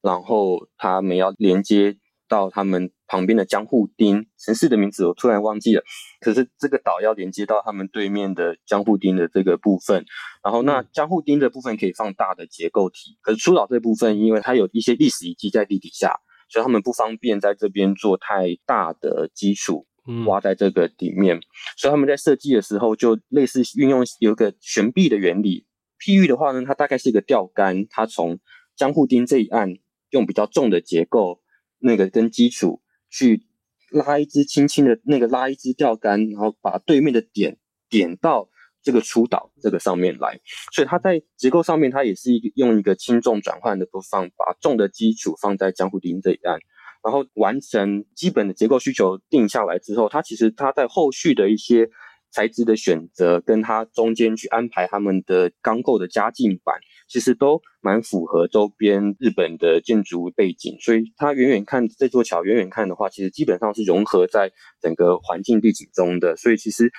[0.02, 1.98] 然后他们要连接
[2.32, 5.84] 到他们旁边的江户町城市的名字，我突然忘记了。
[6.22, 10.06] 可是这个岛要连接到他们对面的江户町的这个部分，
[10.42, 16.16] 然后那江户町的部分可以放大的结构体，可是出岛这部分，因为它有一些历史遗迹在地底下，
[16.48, 19.86] 所以他们不方便在这边做太大的基础，
[20.26, 21.42] 挖在这个底面，
[21.76, 25.66] 所以他们在设计的时候就类似运用有一个悬臂的原理。
[26.00, 28.40] 譬喻的话呢，它大概是一个钓竿，它从
[28.76, 29.76] 江户町这一岸
[30.10, 31.42] 用比较重的结构，
[31.82, 33.46] 那个跟基础去
[33.92, 37.58] 拉一支轻轻的那个拉一支钓竿，然后把对面的点
[37.90, 38.50] 点到
[38.82, 40.40] 这个出岛这个上面来。
[40.72, 46.60] 所以它在结构上面，它也是一个用一个轻重转换的不放，把重的基础放在江户町这一岸，
[47.04, 51.90] 然后完成基本的结构需求定下来之后，它其实它在后续的一些。
[52.32, 66.38] 材质的选择，跟它中间去安排他们的钢构的加进板，其实都蛮符合周边日本的建筑背景，所以它远远看这座桥，远远看的话，其实基本上是融合在整个环境地景中的。
[66.38, 66.90] 所以其实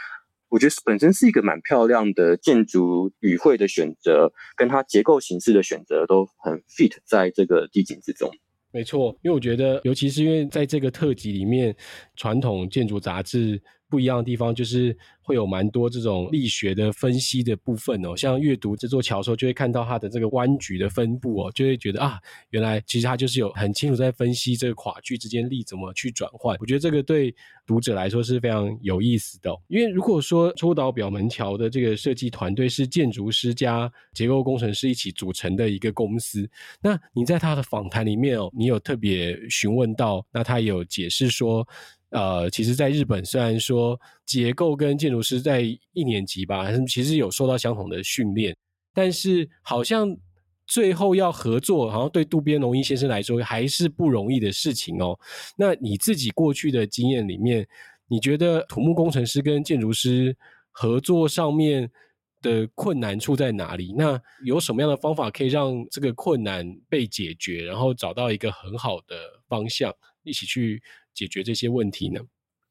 [0.51, 8.31] 我觉得本身是一个蛮漂亮的建筑语汇的选择，跟它结构形式的选择都很 fit 在这个地景之中。
[8.71, 11.75] 没错，因为我觉得，尤其是因为在这个特辑里面，
[12.17, 13.63] 传统建筑杂志。
[13.93, 26.57] 不一样的地方就是会有蛮多这种力学的分析的部分哦，像阅读这座桥的时候，就会看到它的这个弯矩的分布哦，就会觉得啊，原来其实它就是有很清楚在分析这个跨距之间力怎么去转换。
[26.59, 27.35] 我觉得这个对
[27.67, 36.49] 读者来说是非常有意思的哦，因为如果说出岛表门桥的这个设计团队是建筑师加结构工程师一起组成的一个公司，
[36.81, 41.69] 那你在他的访谈里面哦，你有特别询问到，那他有解释说。
[42.13, 48.55] 呃，其实，在日本，虽然说结构跟建筑师在一年级吧，其实有受到相同的训练，
[48.93, 50.15] 但是好像
[50.67, 55.19] 最后要合作，好像对渡边龙一先生来说还是不容易的事情哦。
[55.57, 57.67] 那你自己过去的经验里面，
[58.09, 60.37] 你觉得土木工程师跟建筑师
[60.71, 61.91] 合作上面
[62.43, 63.95] 的困难处在哪里？
[63.97, 69.17] 那有什么样的方法可以让这个困难被解决，然后找到一个很好的
[69.49, 69.91] 方向，
[70.25, 70.83] 一起去
[71.15, 72.21] 解决这些问题呢？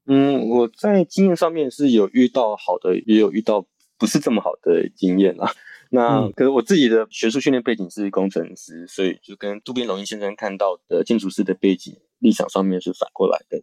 [0.06, 3.66] 嗯，我在经验上面是有遇到好的，也有遇到
[3.98, 5.52] 不是这么好的经验啦。
[5.90, 13.58] 那、嗯、可是我自己的学术训练背景是工程师，所以就跟渡边龙一先生看到的建筑师的背景立场上面是反过来的。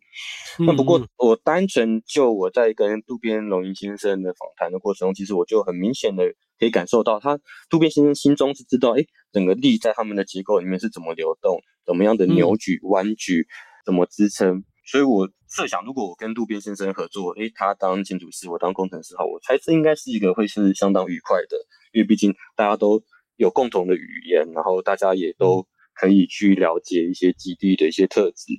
[0.60, 6.24] 嗯、那不过我单纯就我在跟渡边龙一先生的访谈的过程中，其实我就很明显的
[6.58, 7.38] 可以感受到，他
[7.70, 13.48] 渡边先生心中是知道，哎，整个力在他们的结构里面是怎么流动，怎么样的扭矩、弯矩。
[13.86, 14.64] 怎么支撑？
[14.86, 21.58] 所以我设想，如果我跟渡边先生合作，诶，他当建筑师，我当工程师，好，我猜这应该是一个会是相当愉快的，
[21.94, 23.04] 因为毕竟大家都
[23.36, 28.54] 有共同的语言，然后大家也都可以去了解一些基地的一些特质。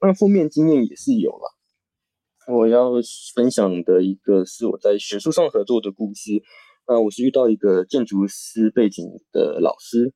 [0.00, 1.56] 那负面经验也是有了。
[2.48, 2.90] 我要
[3.36, 6.42] 分享的一个是我在学术上合作的故事。
[6.88, 10.12] 那我是遇到一个建筑师背景的老师。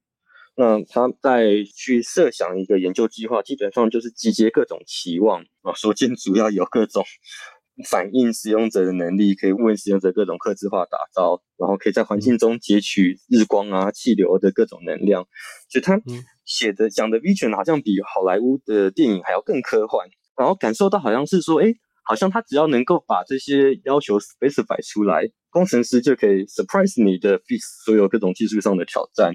[0.59, 7.05] 那他在去设想一个研究计划，基本上就是集结各种期望啊，所见主要有各种
[7.91, 15.27] 反映使用者的能力，可以为使用者各种客制化打造，然后可以在环境中截取日光啊、气流的各种能量。
[15.69, 16.01] 所以他
[16.47, 29.35] 写的讲的 vision 好像比好莱坞的电影还要更科幻，然后感受到好像是说，哎，好像他只要能够把这些要求 specify 出来，工程师就可以 surprise 你的 fix 所有各种技术上的挑战。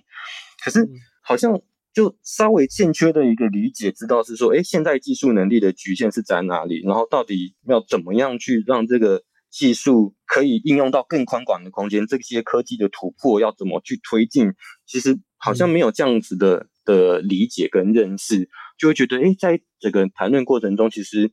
[0.65, 0.89] 可是。
[1.31, 1.61] 好像
[1.93, 6.81] 就稍微欠缺的一个理解，知道是说，哎，现在技术能力的局限是在哪里？
[6.83, 12.05] 然后到底要怎么样去让这个技术可以应用到更宽广的空间？
[12.07, 14.53] 这些科技的突破要怎么去推进？
[14.85, 21.31] 其实好像没有这样子的的理解跟认识，就会觉得，哎，在这个谈论过程中，其实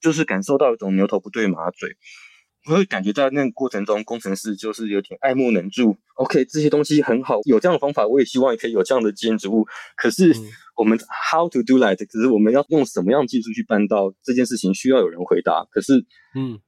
[0.00, 1.96] 就是感受到一种牛头不对马嘴。
[2.66, 5.96] 我会感觉在那个过程中，工程师就是有点爱莫能助。
[6.16, 9.66] OK，这些东西很好，有这样的方法，我也希望也可以有这样的建筑物。
[9.96, 10.30] 可是
[10.76, 10.98] 我们
[11.32, 11.96] how to do that？
[11.96, 14.74] 可是我们要用什么样的技术去办到这件事情？
[14.74, 15.66] 需要有人回答。
[15.70, 16.60] 可是，嗯，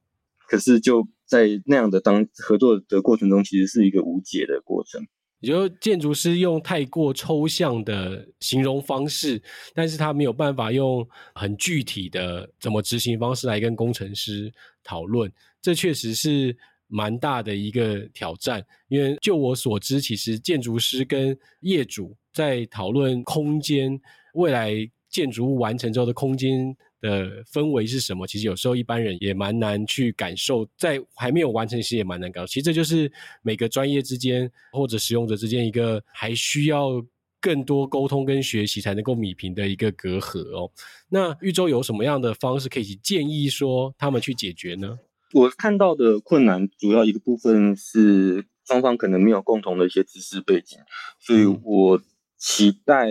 [0.47, 5.05] 可是就在那样的当合作的过程中，其实是一个无解的过程。
[5.41, 9.43] 也就建筑师用太过抽象的形容方式，
[9.75, 14.51] 但是他没有办法用很具体的怎么执行方式来跟工程师
[14.83, 15.31] 讨论。
[15.63, 16.55] 这确实是
[16.87, 23.99] 蛮大的一个挑战，因为就我所知，其实建筑师跟业主在讨论空间，
[24.33, 24.75] 未来
[25.09, 32.45] 建筑物完成之后的空间的氛围是什么，其实有时候一般人也蛮难去感受，在还没有完成时也蛮难搞。
[32.45, 33.11] 其实这就是
[33.41, 37.03] 每个专业之间或者使用者之间一个还需要
[37.39, 40.69] 更多沟通跟学习，才能够弭平的一个隔阂哦。
[41.09, 44.99] 那玉州有什么样的方式可以建议说他们去解决呢？
[45.33, 50.77] 我看到的困难主要一个部分是双方可能没有共同的一些知识背景，
[51.19, 51.99] 所以我
[52.37, 53.07] 期待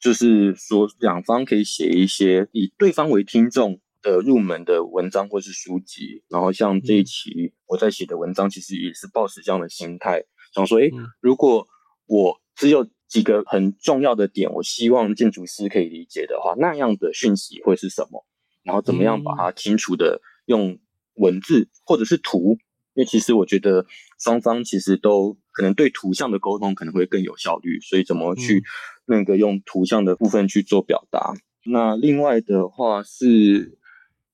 [0.00, 6.22] 就是说两方可以写一些以对方为听众的入门的文章或是书籍。
[6.28, 10.90] 然后像这一期我在写的文章，其实也是抱持这样的心态，想说，诶，
[11.20, 11.68] 如果
[12.06, 18.24] 我只有几个很重要的点，我希望建筑师可以理解的话，那样的讯息会是什么？
[18.62, 20.78] 然后怎么样把它清楚的用。
[21.20, 22.56] 文字或者是图，
[22.94, 23.86] 因为其实我觉得
[24.18, 28.64] 双方其实都可能对图像的沟通可能会更有效率，所以怎么去
[29.06, 31.34] 那个用图像的部分去做表达。
[31.66, 33.78] 嗯、那另外的话是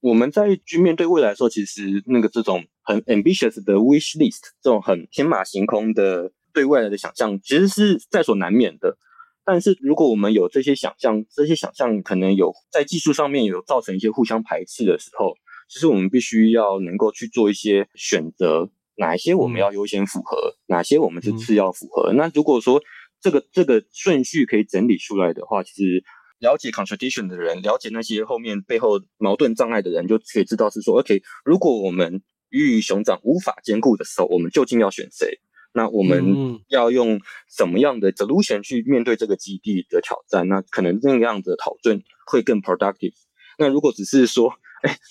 [0.00, 8.96] 我们在去面对未来的时候，其实那个这种很 ambitious 的 wish list，这种很天马行空的对未来的想象，其实是在所难免的。
[9.44, 15.34] 但是如果我们有这些想象，这些想象可能有在技术上面有造成一些互相排斥的时候。
[15.68, 22.12] 其实我们必须要能够去做一些选择，哪一些我们要优先符合，嗯、哪些我们是次要符合。
[22.12, 22.80] 嗯、那如果说
[23.20, 26.04] 这个这个顺序可以整理出来的话，其实
[26.38, 35.40] 了解 contradiction 的人，了解那些后面背后矛盾障碍的人，就可以知道是说，OK，如果我们鱼与熊掌无法兼顾的时候，我们究竟要选谁？
[35.72, 40.46] 那我们要用什么样的 solution 去面对这个基地的挑战？
[40.46, 43.14] 那可能那样的讨论会更 productive。
[43.58, 44.96] 那如果只是说，哎。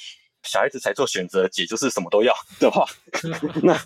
[0.46, 2.86] 小孩子才做选择，姐就是什么都要的话，
[3.64, 3.78] 那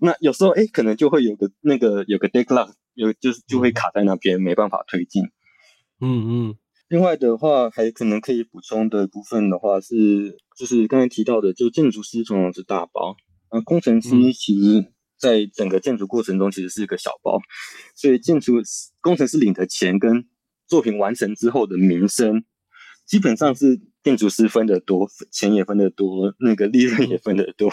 [0.00, 5.24] 那有时候哎、欸，可能就会有个那个有个 deadlock，有就是就会卡在那边，没办法推进。
[6.00, 6.56] 嗯嗯。
[6.88, 13.16] 另外的话，还可能可以补充的部分的话是，就是刚才提到的，就建筑师通常是大包，
[13.48, 17.40] 啊，工程师其实在整个建筑过程中其实是一个小包，
[17.94, 18.62] 所以建筑
[19.00, 20.28] 工程师领的钱跟
[20.66, 22.44] 作品完成之后的名声，
[23.04, 23.80] 基本上是。
[24.04, 27.70] 建筑师分得多，钱也分得多，那个利润也分得多，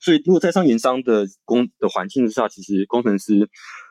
[0.00, 3.50] 所以如果在商言商的工的环境之下，其实工程师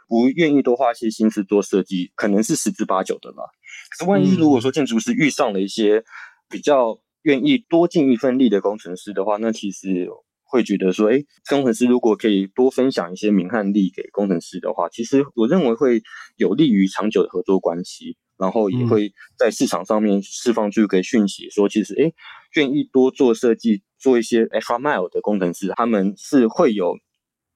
[0.10, 3.44] 不愿意多花些心思做设计，可能是十之八九的啦。
[3.92, 6.04] 可是万一如果说建筑师遇上了一些
[6.50, 10.10] 比较愿意多尽一份力的工程师的话，那其实
[10.44, 16.02] 会觉得说，哎，工程师如果可以多分享一些名和利给工程师的话，其实我认为会
[16.38, 18.18] 有利于长久的合作关系。
[18.38, 22.14] 然后也会在市场上面释放出一个讯息，说其实诶，
[22.56, 26.98] 愿意多做设计、做一些 extra mile 的工程师，他们是会有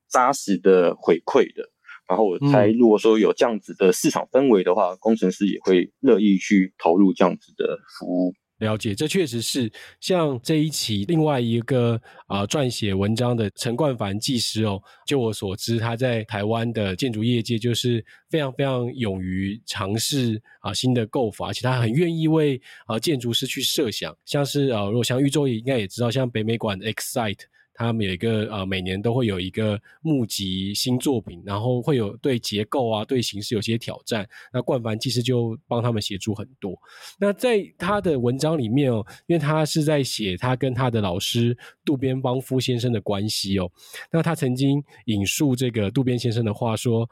[0.10, 1.70] 扎实的回馈的。
[2.08, 8.34] 然后我猜，如果说有这样子的市场氛围的话，工程师也会乐意去投入这样子的服务。
[8.62, 27.40] 了解，这确实是像这一期另外一个啊、撰写文章的陈冠凡技师哦，就我所知，他在台湾的建筑业界就是非常非常勇于尝试啊、新的构法，而且他很愿意为啊、建筑师去设想，像是啊、呃，如果像玉洲也应该也知道，像北美馆的 Excite。
[27.74, 34.28] 他们有一个呃，每年都会有一个募集新作品，然后会有对结构啊、对形式有些挑战。
[34.54, 36.78] 那冠凡其实就帮他们协助很多。
[37.20, 43.72] 那在他的文章里面哦，因为他是在写他跟他的老师渡边邦夫先生的关系哦。
[44.12, 47.10] 那他曾经引述这个渡边先生的话说。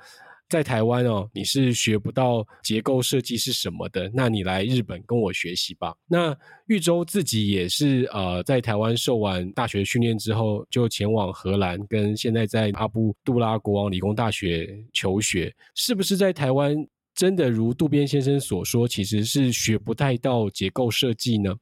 [0.50, 5.96] 在台湾哦，你是学不到结构设计是什么的，那你来日本跟我学习吧。
[6.08, 6.36] 那
[6.66, 15.56] 玉洲自己也是呃，在台湾受完大学训练之后，就前往荷兰，跟现在在阿布杜拉国王理工大学求学。
[15.76, 16.76] 是不是在台湾
[17.14, 21.56] 真的如渡边先生所说，其实是学不太到结构设计呢？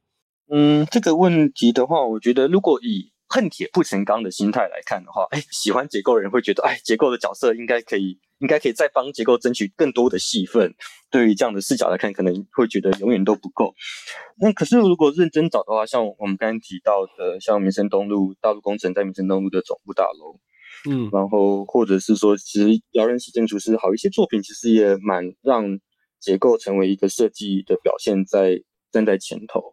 [0.50, 8.18] 嗯，这个问题的话，我觉得如果以恨铁不成钢的心态来看的话，哎，喜欢结构的人会觉得，哎，结构的角色应该可以。
[8.40, 10.74] 应该可以再帮结构争取更多的戏份。
[11.10, 13.74] 对于这样的视角来看，可能会觉得永远都不够。
[14.40, 20.40] 那可是如果认真找的话，像我们刚刚提到的，像民生东路大陆工程在民生东路的总部大楼，
[20.90, 25.80] 嗯，然后或者是说，其实姚仁喜建筑师好一些作品，其实也蛮让
[26.20, 28.62] 结构成为一个设计的表现，在
[28.92, 29.64] 站在前头。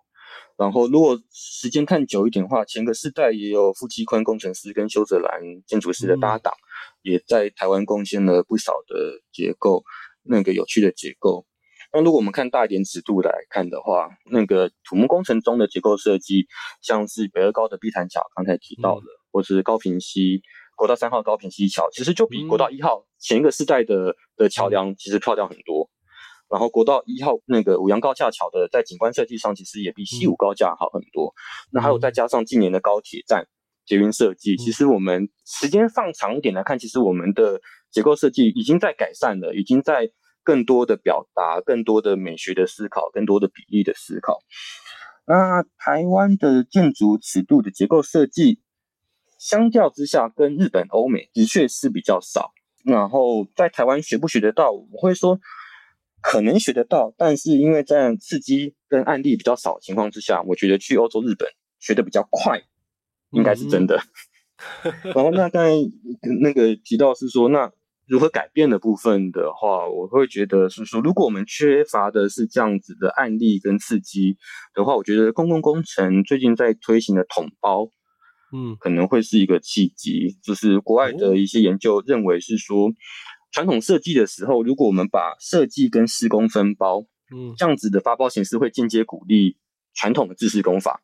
[0.57, 6.55] 然后如果时间看久一点的话，前个世代也有傅基坤工程师跟修泽兰建筑师的搭档。
[6.55, 6.64] 嗯
[7.03, 9.85] 也在台湾贡献了不少的结构，
[10.23, 11.47] 那个有趣的结构。
[11.93, 16.47] 那如果我们看大一点尺度来看的话，那个土木工程中的结构设计，
[16.83, 20.43] 像是北二高的碧潭桥，刚才提到的，嗯、或是高屏溪
[20.77, 25.89] 国道三号高屏溪桥，其实就比国道一号前一个世代的的桥梁其实漂亮很多。
[26.49, 31.33] 然后国道一号那个五羊高架桥的在景观设计上，其实也比西武高架好很多。
[31.71, 33.47] 那还有再加上近年的高铁站。
[33.87, 37.61] 捷运设计，其实我们时间放长一点来看，其实我们的
[37.91, 40.11] 结构设计已经在改善了，已经在
[40.43, 44.39] 更多的表达、更多的美学的思考、更多的比例的思考。
[45.27, 48.61] 那台湾的建筑尺度的结构设计，
[49.39, 52.53] 相较之下，跟日本、欧美的确是比较少。
[52.85, 55.41] 然后在台湾学不学得到，我会说
[56.21, 61.49] 可能学得到，但是因为在刺激跟案例比较少的情况之下，我觉得去欧洲、日本
[61.81, 62.61] 学得比较快，
[63.35, 64.01] 应该是真的。
[64.85, 65.73] 嗯、 然后那刚才
[66.43, 67.71] 那个提到是说，那
[68.07, 74.37] 如何改变的部分的话，我会觉得是说，如果我们缺乏的是这样子的案例跟刺激
[74.75, 77.89] 的话，我觉得公共工程最近在推行的统包。
[78.57, 82.89] 嗯，可能会是一个契机，就是国外的一些研究认为是说，
[83.51, 87.01] 传统设计的时候，如果我们把设计跟施工分包，
[87.35, 89.57] 嗯，这样子的发包形式会间接鼓励
[89.93, 91.01] 传统的制式工法，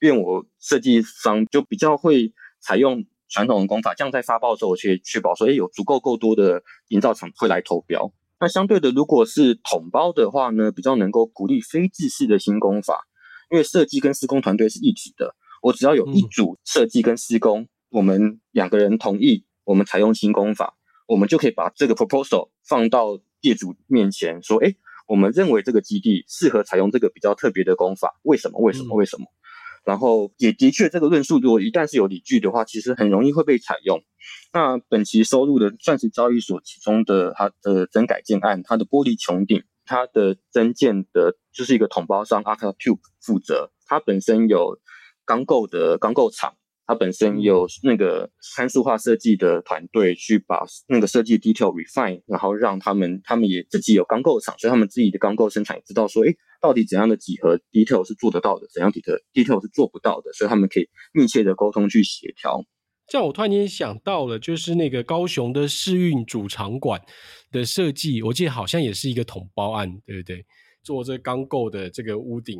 [0.00, 8.12] 因为我设计商就比较会采用传统的工法，这样在发包的时候去确保说，哎，有足够够多的营造厂会来投标。
[8.40, 13.06] 那相对的，如果是统包的话呢，比较能够鼓励非制式的新工法，
[13.50, 15.34] 因为设计跟施工团队是一体的。
[15.62, 20.76] 我只要有一组设计跟施工，我们两个人同意，我们采用新工法，
[21.06, 24.74] 我们就可以把这个 proposal 放到业主面前，说：哎，
[25.06, 28.60] 我们认为这个基地适合采用这个比较特别的工法，为什么？
[28.60, 28.94] 为什么？
[28.94, 29.26] 为什么？
[29.84, 34.02] 然后也的确，这个论述如果一旦是有理据的话，其实很容易会被采用。
[34.52, 44.80] 那本期收录的钻石交易所其中的它的增改建案，它的玻璃穹顶，它的增建的就是一个统包商 a r c a Cube 负责，它本身有。
[45.26, 46.54] 钢构的钢构厂，
[46.86, 59.00] 它本身有那个参数化设计的团队去把那个设计 detail refine，然后让他们他们也自己有钢构厂，所以他们自己的钢构生产也知道说，哎，到底怎样的几何 detail 是做得到的，怎样的
[59.32, 62.62] detail 是做不到的，所以他们可以密切的沟通去协调。
[63.06, 67.00] 这样我突然间想到了，就是那个高雄的试运主场馆
[67.50, 70.44] 的设计，我记得好像也是一个统包案，对不对？
[70.82, 72.58] 做这钢构的这个屋顶。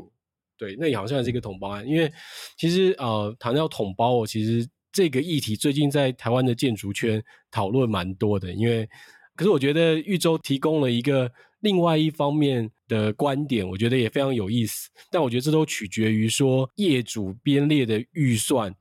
[0.56, 2.10] 对，那也好像是一个统包案，因为
[2.56, 8.52] 其实呃，谈到统包哦，其实这个议题最近在台湾的建筑圈讨论蛮多的。
[8.52, 8.88] 因为，
[9.36, 11.30] 可是我觉得玉州提供了一个
[11.60, 14.88] 另外一方面的观点，我觉得也非常有意思。
[15.10, 18.74] 但我觉得这都取决于说业主编列的预算。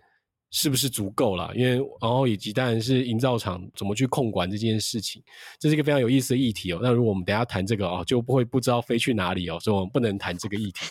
[0.55, 1.51] 是不是足够了？
[1.55, 5.19] 因为然后以及当然是营造厂怎么去控管这件事情，
[5.59, 6.79] 这是一个非常有意思的议题哦。
[6.79, 10.85] 那如果我们等下谈这个哦，就不会不知道飞去哪里哦，所以我们不能谈这个议题。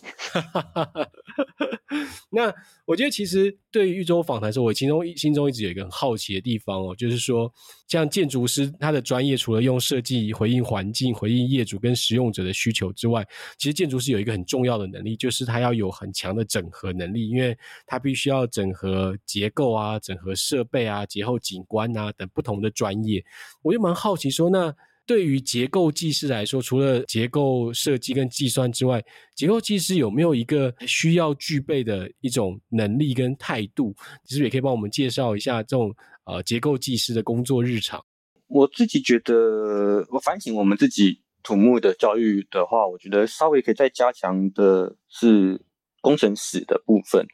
[2.30, 2.52] 那
[2.86, 7.52] 我觉得其实对于豫州访谈的时候，我其中心中一直有一个很好奇的地方哦，就是说
[7.92, 13.22] 像建筑师他的专业，除了用设计回应环境、回应业主跟使用者的需求之外，
[13.58, 17.54] 其实建筑师有一个很重要的能力，就是他要有很强的整合能力，因为
[17.86, 23.22] 他必须要整合结构啊、整合设备啊、结构景观啊等不同的专业。
[23.60, 24.74] 我就蛮好奇说，那
[25.04, 33.94] 对于结构技师来说，除了结构设计跟计算之外，结构技师有没有一个需要具备的一种能力跟态度？
[34.24, 35.94] 其实也可以帮我们介绍一下这种
[36.24, 38.04] 呃结构技师的工作日常。
[38.46, 45.60] 我自己觉得，我反省我们自己土木的教育的话，我觉得稍微可以再加强的是
[46.00, 47.26] 工程师的部分，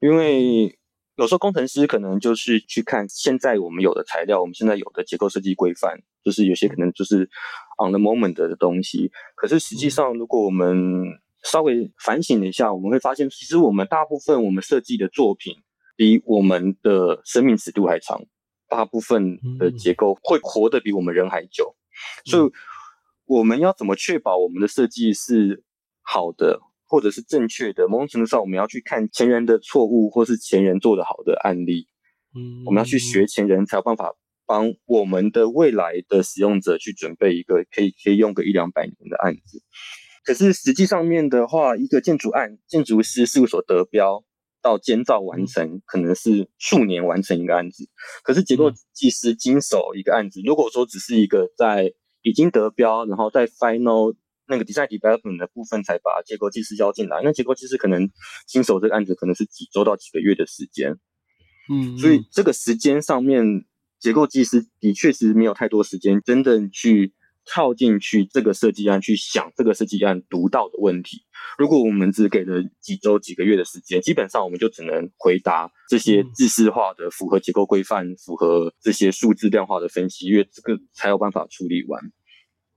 [0.00, 0.78] 因为。
[1.18, 7.22] 有时候工程师可能就是去看现在我们有的材料，我们现在有的结构设计规范，就是有些可能就是
[7.82, 9.10] on the moment 的东西。
[9.34, 10.76] 可是实际上，如果我们
[11.42, 15.54] 稍微反省一下，我们会发现，其实我们大部分我们设计的作品
[15.96, 18.22] 比我们的生命尺度还长，
[18.68, 21.74] 大部分的结构会活得比我们人还久。
[22.24, 22.52] 所以
[23.24, 25.64] 我们要怎么确保我们的设计是
[26.02, 26.60] 好的？
[26.88, 31.88] 或者是正确的，某种程度上，我们要去看前人的错误，或是前人做的好的案例。
[32.32, 34.14] 嗯，我们要去学前人，才有办法
[34.46, 39.60] 帮我们的未来的使用者去准备一个可以可以用个一两百年的案子。
[40.24, 44.22] 可是实际上面的话，一个建筑案，建筑师事务所得标
[44.66, 47.88] 到监造完成，可能是数年完成一个案子。
[48.24, 51.92] 可是结构技师经手一个案子，如果说只是一个在
[52.22, 54.16] 已经得标，然后在 final。
[54.48, 58.08] 那个 design development 的部分才把结构技师邀进来，那结构技师可能
[58.46, 60.92] 经手这个案子可能是几周到几个月的时间，
[61.68, 63.64] 嗯，嗯，所以这个时间上面，
[63.98, 67.12] 结构技师的确是没有太多时间真正去
[67.46, 71.22] 跳进去这个设计案去想这个设计案独到的问题。
[71.56, 82.02] 如果我们只给了几周几个月的时间，基本上我们就只能回答这些制式化的、符合结构规范、符合这些数字量化的分析，因为这个才有办法处理完，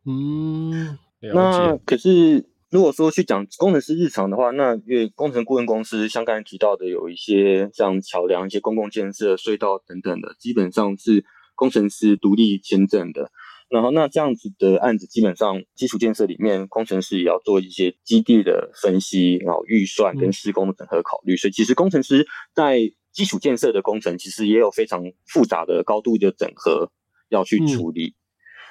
[0.05, 0.97] 嗯。
[1.21, 13.29] 那可是，如果说去讲工程师日常的话，那因为工程顾问公司像刚才提到的，有一些像桥梁、一些公共建设、隧道等等的，基本上是工程师独立签证的。
[13.69, 21.35] 然后那这样子的案子，基本上基础建设里面，工程师也要做一些基地的分析，然后预算跟施工的整合考虑。
[21.35, 26.91] 嗯、所以其实工程师在基础建设的工程，其实也有非常复杂的高度的整合
[27.29, 28.07] 要去处理。
[28.07, 28.15] 嗯、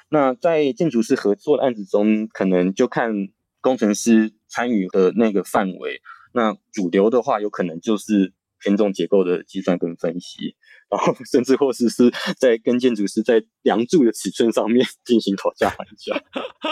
[0.09, 3.13] 那在建筑师合作的案子中，可能就看
[3.61, 6.01] 工程师参与的那个范围。
[6.33, 10.55] 那主流的话，有可能就是偏重结构的计算跟分析。
[10.89, 16.21] 然后甚至或是是在跟建筑师在梁柱的尺寸上面 进行讨价还价。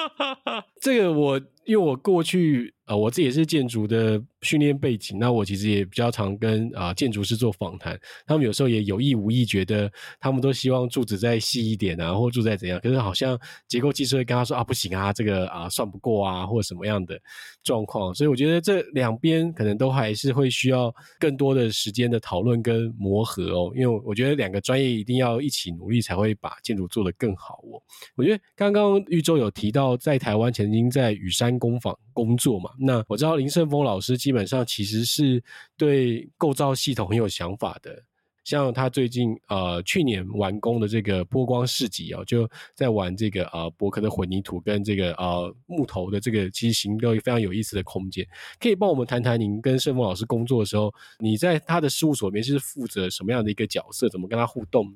[0.82, 13.38] 这个我因为我过去呃我自己也是建筑的训练背景，那我其实也比较常跟啊、呃、建筑师做访谈，他们有时候也有意无意觉得他们都希望柱子再细一点啊，或柱再怎样，可是好像
[13.68, 17.20] 结构技师会跟他说啊不行啊，这个啊算不过啊，或者什么样的
[17.64, 24.07] 状况，所以我觉得这两边可能都还是会需要更多的时间的讨论跟磨合哦，因为。
[24.08, 27.76] 我觉得两个专业一定要一起努力，才会把建筑做得更好哦。
[28.16, 35.44] 我觉得刚刚玉舟有提到，在台湾曾经在雨山工坊工作嘛，那我知道林胜峰老师基本上其实是
[35.76, 38.02] 对构造系统很有想法的。
[38.48, 48.26] 像他最近呃去年完工的这个波光市集哦，就在玩这个呃柏科的混凝土跟这个呃木头的这个其实形都非常有意思的空间，
[48.58, 54.08] 可以帮我们谈谈您跟盛峰老师工作的时候，你在他的事务所里面是负责什么样的一个角色？
[54.08, 54.96] 怎么跟他互动？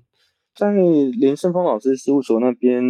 [0.55, 2.81] 在林胜峰老师事务所那边，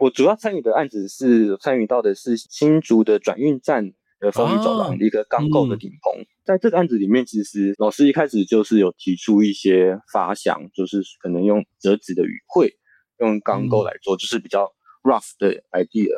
[0.00, 6.24] 我主要参与的案子是参与到的是新竹的转运站的风雨走廊的一个钢构的顶棚。
[6.44, 12.72] 在这个案子里面，其实老师一开始就是有提出一些发想，就是可能用折纸的语汇，
[13.20, 14.64] 用钢构来做，就是比较
[15.02, 16.10] rough 的 idea。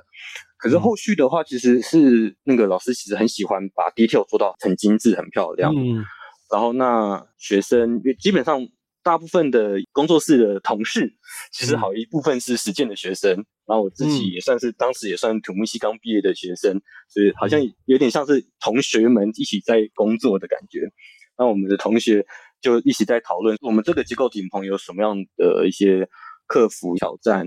[0.56, 5.74] 可是后续的话，其实是那个老师其实很喜欢把 detail 做到很精致、很漂亮。
[5.74, 6.04] 嗯，
[6.50, 8.66] 然后那学生基本上。
[9.02, 11.12] 大部分的工作室的同事，
[11.52, 20.80] 其实好一部分是实践的学生，嗯、然后我自己也算是、嗯、当时也算土木系刚毕业的学生，所以好像有点像是同学们一起在工作的感觉。
[21.38, 22.26] 那我们的同学
[22.60, 26.06] 就一起在讨论，我们这个结构顶棚有什么样的一些
[26.46, 27.46] 克服挑战。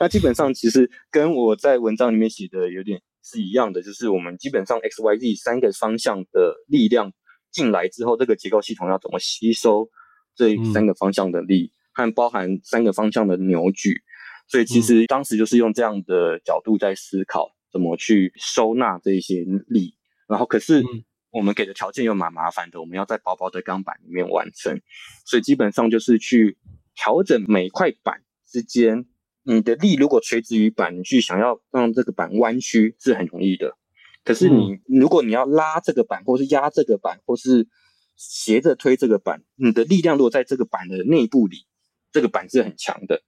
[0.00, 7.12] 那基本上其实跟我在文章里面写的有点是一样的，就是我们基本上 X、Y、Z 三个方向的力量
[7.52, 9.90] 进来之后，这个结构系统要怎么吸收？
[10.36, 14.02] 这三个方向的力，和包含三个方向的扭矩，
[14.46, 19.96] 所以其实当时就是用这样的角度在思考怎么去收纳这些力。
[20.28, 20.82] 然后，可是
[21.30, 24.80] 我们给的条件又蛮麻烦的，我们要在薄薄的钢板里面完成，
[25.24, 26.58] 所以基本上就是去
[26.94, 29.06] 调整每块板之间，
[29.44, 33.76] 你的力如果垂直于板，你去想要让这个板弯曲是很容易的。
[34.24, 37.68] 可是你如果你要拉这个板，或是压这个板，或是
[38.16, 41.66] 斜着推这个板，你的力量如果在这个板的内部里，
[42.10, 43.22] 这个板是很强的。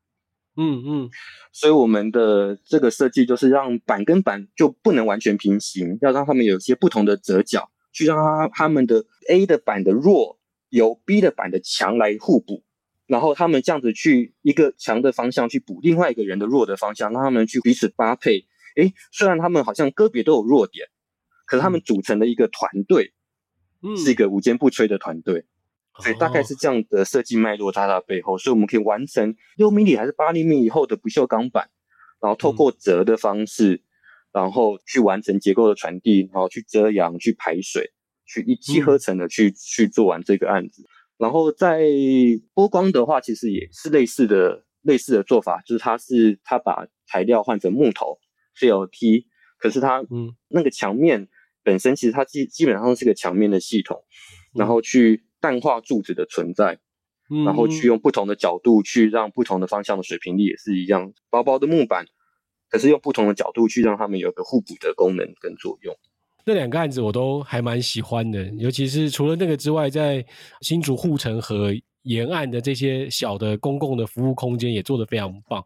[0.56, 1.10] 嗯嗯，
[1.52, 12.64] 所以我们的这个设计就是让板跟板就不能完全平行，要让他们有一些不同的折角，去让它他们的 A 的板的弱由 B 的板的强来互补，
[13.06, 18.46] 然后他们这样子去一个强的方向去补另外一个人的弱的方向，让他们去彼此搭配。
[18.76, 20.88] 诶，虽然他们好像个别都有弱点，
[21.46, 23.12] 可是他们组成了一个团队。
[23.96, 31.70] 是一个无坚不摧的团队，嗯、所以大概是这样的设计脉络在它背后，所以我们可以完成六厘米还是八厘米以后的不锈钢板，
[32.20, 33.82] 然后透过折的方式，嗯、
[34.32, 37.92] 然后去完成结构的传递，然后去遮阳、去排水、
[38.26, 40.84] 去一气呵成的去、嗯、去做完这个案子。
[41.16, 41.82] 然后在
[42.54, 48.18] 波光的话，其实也是类似的类似的做法，就是它是它把材料换成木头
[48.54, 49.26] 是有 T，
[49.56, 50.34] 可是它嗯。
[50.48, 51.28] 那个墙面。
[51.68, 54.02] 本身其实它基基本上是个墙面的系统，
[54.54, 56.78] 然后去淡化柱子的存在，
[57.28, 62.06] 嗯、然后去用不同的角度去让不同的方向的水平力也是一样，薄薄的木板，
[62.70, 65.94] 可是用不同的角度去让它们有个互补的功能跟作用。
[66.46, 70.24] 这两个案子我都还蛮喜欢的，尤其是除了那个之外，在
[70.62, 71.70] 新竹护城河
[72.04, 75.62] 沿岸的这些小的公共的服务空间也做得非常棒。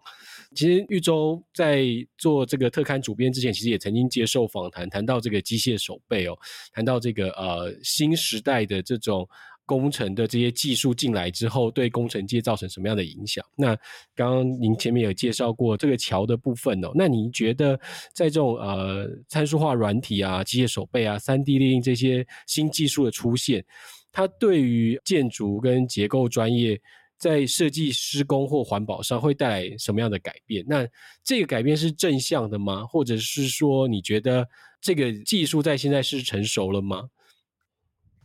[0.55, 1.84] 其实玉洲在
[2.18, 6.36] 做这个特刊主编之前，其实也曾经接受访谈，谈到这个机械手背哦，
[6.72, 9.28] 谈到这个呃新时代的这种
[9.64, 13.44] 工程的这些技术进来之后，对工程界造成什么样的影响？
[13.57, 13.74] 那
[14.14, 17.78] 刚刚您前面有介绍过这个桥的部分哦，那您觉得
[18.12, 23.64] 在这种呃参数化软体啊、机械手背啊、三 D 列印这些新技术的出现，
[24.11, 26.80] 它对于建筑跟结构专业，
[27.23, 30.64] 在设计施工或环保上会带来什么样的改变？
[30.66, 30.85] 那
[31.23, 32.85] 这个改变是正向的吗？
[32.85, 34.49] 或者是说，你觉得
[34.81, 37.11] 这个技术在现在是成熟了吗？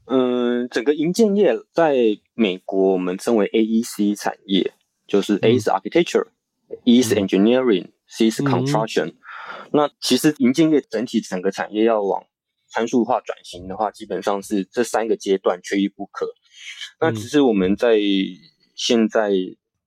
[0.06, 4.74] 嗯，整个营建业在美国，我们称为 AEC 产业，
[5.06, 9.10] 就是 A 是 architecture，E、嗯、是 engineering，，C 是 construction。
[9.10, 9.18] 嗯、
[9.74, 12.24] 那其实营建业整体整个产业要往
[12.68, 16.34] 参数化转型的话，基本上是这三个阶段缺一不可。
[17.00, 18.00] 那其实我们在
[18.78, 19.34] 现在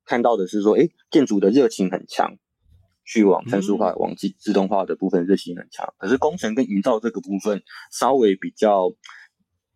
[0.04, 2.36] 看到的是说，哎、欸，建筑的热情很强，
[3.06, 5.94] 去往参数化、往自自动化的部分热情很强。
[5.96, 8.92] 可是工程跟营造这个部分稍微比较。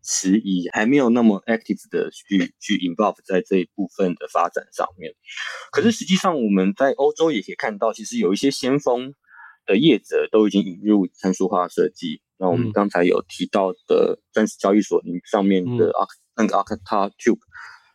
[0.06, 5.14] 迟疑，还没有那么 active 的去去 involve 在这一部分的发展上面。
[5.72, 9.14] 可是实际上我们在欧洲也可以看到，其实有一些先锋
[9.64, 12.20] 的业者都已经引入参数化设计。
[12.36, 17.38] 那我们刚才有提到的钻石交易所上面的 Arc 那个 Arctube，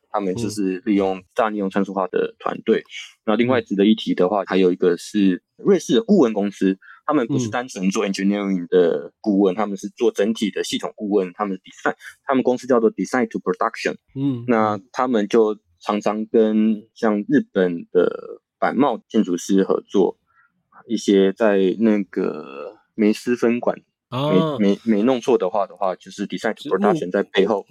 [0.10, 2.84] 他们就是利用大利用参数化的团队。
[3.26, 6.78] 那另外值得一提的话，还有一个是瑞士的顾问公司。
[7.05, 11.34] 他们不是单纯做 engineering 的顾问，嗯、他们是做整体的系统顾问。
[11.34, 13.95] 他们 design，他们公司叫做 Design to Production。
[14.14, 20.20] 嗯，那他们就常常跟像日本的板茂建筑师合作，
[20.88, 24.30] 一些在那个梅斯分馆，啊、
[24.60, 27.66] 没没没弄错的话的话，就是 Design to Production 在背后。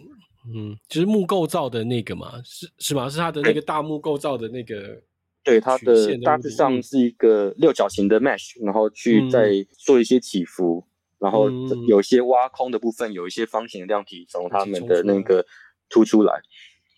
[0.55, 3.09] 嗯，就是木构造的那个嘛，是是吗？
[3.09, 5.03] 是它的那个大木构造的那个。
[5.45, 10.91] 对，它的大致上是一个六角形的 mesh，然后去再做一些起伏，嗯、
[11.21, 11.51] 然后
[11.87, 15.47] 有一些挖空的部分，有一些方形的量体从它们的那个
[15.89, 16.43] 凸出来。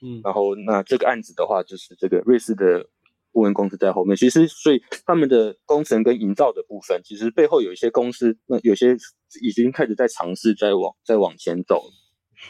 [0.03, 2.85] 嗯，然后那这个案子的话，就是这个瑞士的
[3.31, 4.17] 顾问公司在后面。
[4.17, 8.97] 其实，所以他们的工程跟营造的部分，其实背后有一些公司，那有些
[9.43, 11.85] 已经开始在尝试在往在往前走。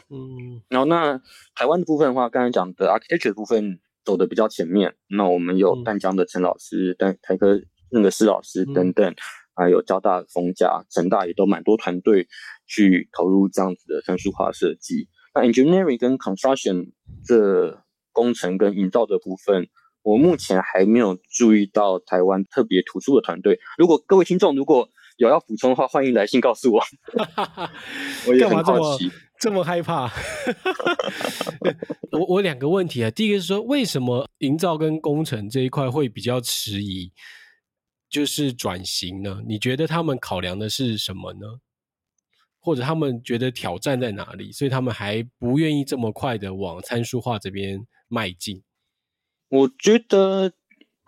[0.08, 1.20] 嗯，然后那
[1.54, 3.80] 台湾的部分的话，刚才讲的 architecture 的部分。
[4.02, 7.60] 走的比较前面，那我们有淡江的陈老师、但、嗯、台科
[7.92, 9.16] 那个施老师等等，嗯、
[9.54, 12.26] 还有交大逢甲、成大也都蛮多团队
[12.66, 15.06] 去投入这样子的参数化设计。
[15.34, 16.92] 那 engineering 跟 construction
[17.26, 19.68] 这工程跟营造的部分，
[20.02, 23.60] 我目前还没有注意到台湾特别突出的团队。
[23.76, 24.88] 如果各位听众如果
[25.18, 26.82] 有要补充的话，欢迎来信告诉我。
[28.26, 29.10] 我也很好奇。
[29.40, 30.12] 这么害怕？
[32.12, 37.10] 我我两个问题啊，第一个是说，为什么营造跟工程这一块会比较迟疑，
[38.10, 39.40] 就是转型呢？
[39.46, 41.60] 你觉得他们考量的是什么呢？
[42.58, 44.52] 或者他们觉得挑战在哪里？
[44.52, 48.62] 所以他们还不愿意这么快的往参数化这边迈进？
[49.48, 50.52] 我觉得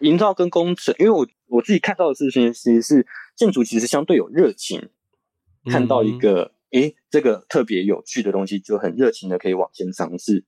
[0.01, 3.07] 营造跟工程，因为我我自己看到的事情其实是
[3.37, 4.89] 建筑其实相对有热情，
[5.70, 6.55] 看到一个。
[6.73, 10.45] 嗯诶，这个特别有趣的东西，就很热情的可以往前尝试。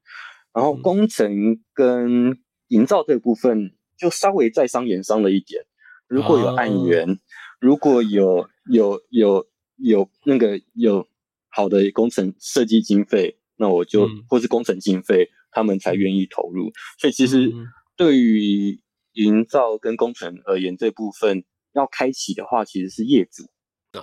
[0.53, 5.62] 然后工程跟营造这部分就稍微再商言商了一点。
[6.07, 7.18] 如果有案源，哦、
[7.61, 9.47] 如果有有有
[9.77, 11.07] 有那个有
[11.49, 16.72] 好的工程设计经费，那我就、嗯、或是工程经费，他们才愿意投入。
[16.99, 17.53] 所以其实
[17.97, 18.81] 对于
[19.12, 23.45] 营造跟工程而言，这部分要开启的话，其实是业主。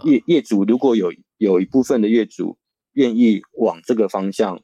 [0.05, 2.59] 业业主如果有有一部分的业主
[2.93, 4.61] 愿意往这个方向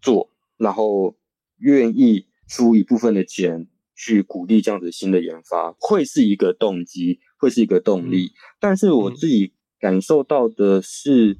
[0.00, 1.18] 做，然后
[1.58, 8.32] 愿意出一部分的钱去鼓励这样子新的研发，会是一个动机，会是一个动力。
[8.58, 11.36] 但是我自己感受到的是，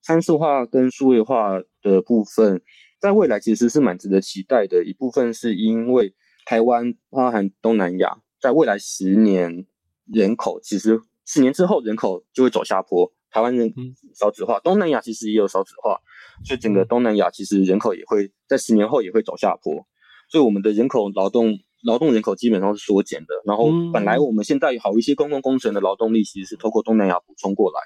[0.00, 2.62] 参数化跟数位化的部分，
[2.98, 4.82] 在未来其实是蛮值得期待的。
[4.82, 6.14] 一部分是因为
[6.46, 9.66] 台湾包含东南亚，在未来十年
[10.06, 11.02] 人口其实。
[11.26, 13.10] 十年之后，人口就会走下坡。
[13.34, 13.74] 台湾人
[14.14, 15.98] 少子化，东南亚其实也有少子化，
[16.44, 19.84] 所以整个东南亚其实人口也会在十年后也会走下坡。
[20.30, 23.34] 所以我们的人口劳动劳动人口基本上是缩减的。
[23.44, 27.80] 然后本来我们现在有好一些公共工程的劳动力，其实是透过东南亚补充过来。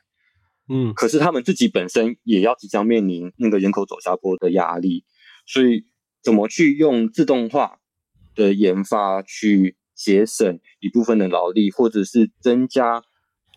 [0.68, 5.04] 嗯，可是他们自己本身也要即将面临那个人口走下坡的压力。
[5.46, 5.86] 所以
[6.22, 7.78] 怎么去用自动化
[8.34, 13.02] 的研发去节省一部分的劳力，或者是增加。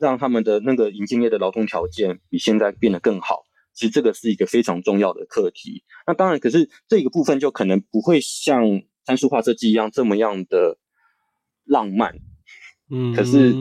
[0.02, 5.84] 让他们的那个银建业的劳动条件比现在变得更好，其实这个是一个非常重要的课题。
[6.08, 10.80] 那当然，可是这个部分就可能不会像参数化设计一样这么样的
[11.64, 12.16] 浪漫。
[12.90, 13.54] 嗯，可是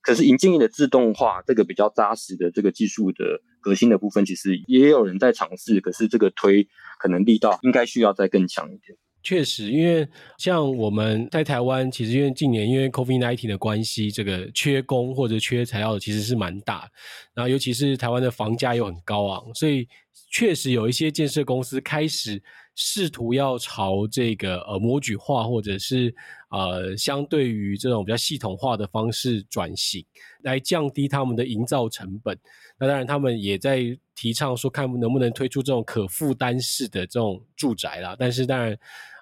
[0.00, 5.80] 可是银建业的自动化这个比较扎实的这个技术的革新的部分，其实也有人在尝试。
[5.80, 6.68] 可是这个推
[7.00, 8.96] 可能力道应该需要再更强一点。
[9.26, 10.08] 确实，因为
[10.38, 16.88] 像我们在台湾，其实因为近年因为 COVID-19 的关系，这个缺工或者缺材料其实是蛮大。
[17.34, 19.88] 然后尤其是台湾的房价又很高昂，所以
[20.30, 22.40] 确实有一些建设公司开始
[22.76, 26.14] 试图要朝这个呃模具化，或者是
[26.52, 30.04] 呃相对于这种比较系统化的方式转型，
[30.42, 32.38] 来降低他们的营造成本。
[32.78, 33.82] 那当然，他们也在
[34.14, 38.14] 提倡说，看能不能推出这种可负担式的这种住宅啦。
[38.16, 38.78] 但是当然。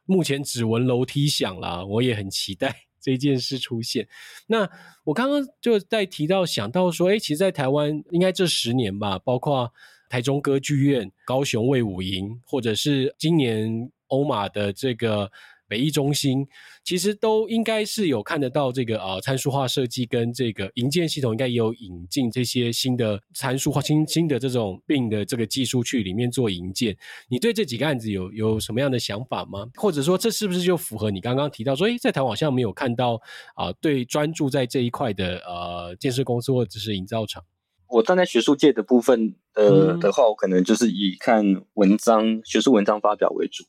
[0.06, 4.08] 目前只闻楼梯响啦，我也很期待 这件事出现。
[4.46, 4.68] 那
[5.04, 9.72] 我刚刚就在提到想到说，哎，其实，在台湾应该这十年吧，包括
[10.08, 15.30] 台中歌剧院、高雄卫武营，或者是今年欧马的这个。
[15.74, 16.46] 北艺中心
[16.84, 26.96] 其实都应该是有看得到这个呃参数化设计跟这个营建系统，应该也有引进这些新的参数化新新的这种 BIM 的这个技术去里面做营建。
[27.28, 29.66] 你对这几个案子有有什么样的想法吗？
[29.74, 33.14] 或者说这是不是就符合你刚刚提到说，诶，在台湾好像没有看到
[33.56, 37.42] 啊、呃，对专注在这一块的呃建设公司或者是营造厂？
[37.88, 41.44] 我站在学术界的部分呃、嗯、的话，我可能就是以看
[41.74, 43.64] 文章、学术文章发表为主。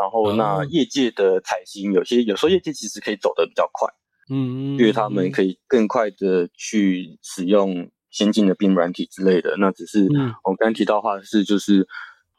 [0.00, 3.86] 然后，那业界的采行有些，有时候业界其实可以走得比较快，
[4.30, 9.56] 嗯，因为他们可以更快的去使用先进的 BIM 软体之类的。
[9.58, 10.04] 那只是
[10.42, 11.86] 我们刚刚提到的话是，就是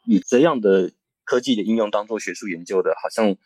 [0.06, 0.90] 以这样的
[1.24, 3.36] 科技的应用当做学术研究的，好像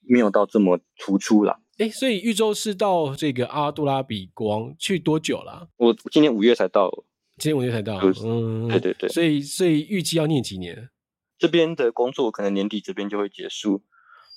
[0.00, 1.58] 没有到这么突出啦。
[1.78, 5.68] 哎，所以玉州是到这个阿杜拉比光去多久了？
[5.78, 6.90] 我今年五月才到，
[7.38, 9.08] 今年五月才到，嗯，对对对。
[9.08, 10.90] 所以，所以预计要念几年？
[11.38, 13.82] 这边的工作可能年底这边就会结束，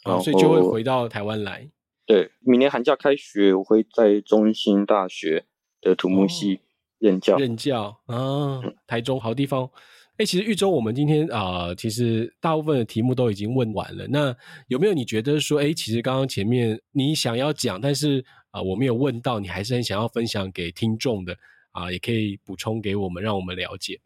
[0.04, 1.70] 然后、哦、所以就会回到台湾来。
[2.06, 5.46] 对，明年寒假开学，我会在中兴大学
[5.82, 6.62] 的土木系
[7.00, 7.36] 任教。
[7.36, 9.70] 哦、任教啊，台中好地方。
[10.18, 14.08] 哎，其实玉州，我们今天啊、呃，其实大部分的题目都已经问完了。
[14.08, 14.36] 那
[14.68, 21.34] 有没有你觉得说，哎，其实刚刚前面你想要讲，但是啊、呃，我没有问到，你还是很想要分享给听众的
[21.72, 24.00] 啊、呃，也可以补充给我们，让我们了解。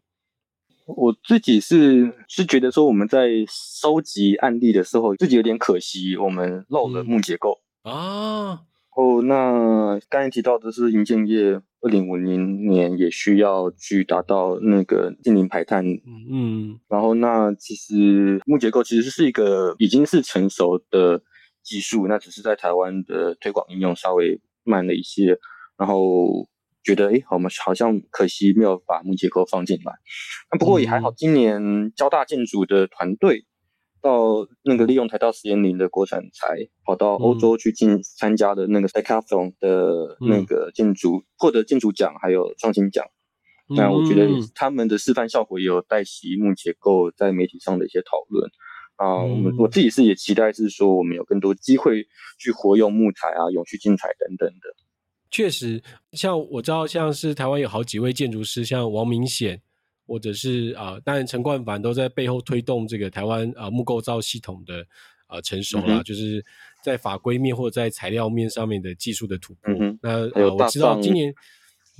[0.86, 8.60] 我自己是是觉得说，我们在收集案例的时候，自己有点可惜，我们漏了木结构、嗯、啊。
[8.94, 15.84] 哦，那刚才提到的是银建业，二零五零年也需要去达到那个近零排碳。
[16.30, 21.22] 嗯，然后那其实木结构其实是一个已经是成熟的
[21.62, 25.38] 技术，那只是在台湾的推广应用稍微慢了一些，
[25.78, 26.48] 然后。
[26.82, 29.92] 觉得哎，我们好像可惜没有把木结构放进来。
[30.50, 33.46] 那不过也还好，今年交大建筑的团队
[34.00, 43.06] 到那个利用台大实验林的国产材，跑到欧洲去进参加的那个 Decathlon 的那个建筑，获得建筑奖还有创新奖。
[43.68, 48.50] 那我觉得他们的示范效果也有带起木结构在媒体上的一些讨论
[48.96, 49.22] 啊。
[49.22, 52.06] 我们我自己是也期待是说，我们有更多机会
[52.38, 54.74] 去活用木材啊、永续建材等等的。
[55.32, 59.58] 确实，像我知道，像是台湾有好几位建筑师，像王明显，
[60.06, 64.82] 或者是啊、呃，当然陈冠凡都在背后推动这个台湾啊、呃、木构造系统的
[65.26, 66.44] 啊、呃、成熟啦、嗯，就是
[66.84, 69.72] 在法规面或者在材料面上面的技术的突破。
[69.72, 71.34] 嗯、那呃，我知道今年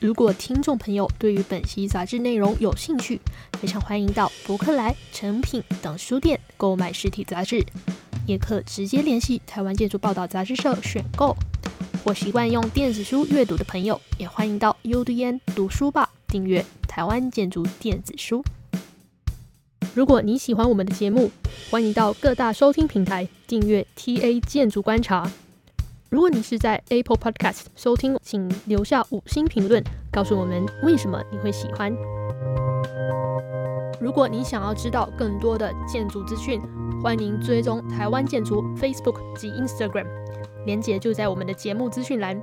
[0.04, 3.18] 如果听众朋友对于本期杂志内容有兴趣，
[3.58, 7.64] 非常欢迎到博客来、诚品等书店购买实体杂志，
[8.26, 11.34] 也可直接联系台湾建筑报道杂志社选购。
[12.04, 16.62] 或习惯用电子书阅读的朋友，也欢迎到 UDN 读书吧订阅。
[16.86, 18.44] 台湾建筑电子书。
[19.94, 21.30] 如果你喜欢我们的节目，
[21.70, 25.32] 欢迎到各大收听平台订阅 TA 建筑观察。
[26.14, 31.92] 如果你是在 Apple Podcast 收听，请留下五星评论，告诉我们为什么你会喜欢。
[34.00, 36.62] 如果你想要知道更多的建筑资讯，
[37.02, 40.06] 欢迎追踪台湾建筑 Facebook 及 Instagram，
[40.66, 42.40] 连结就在我们的节目资讯栏。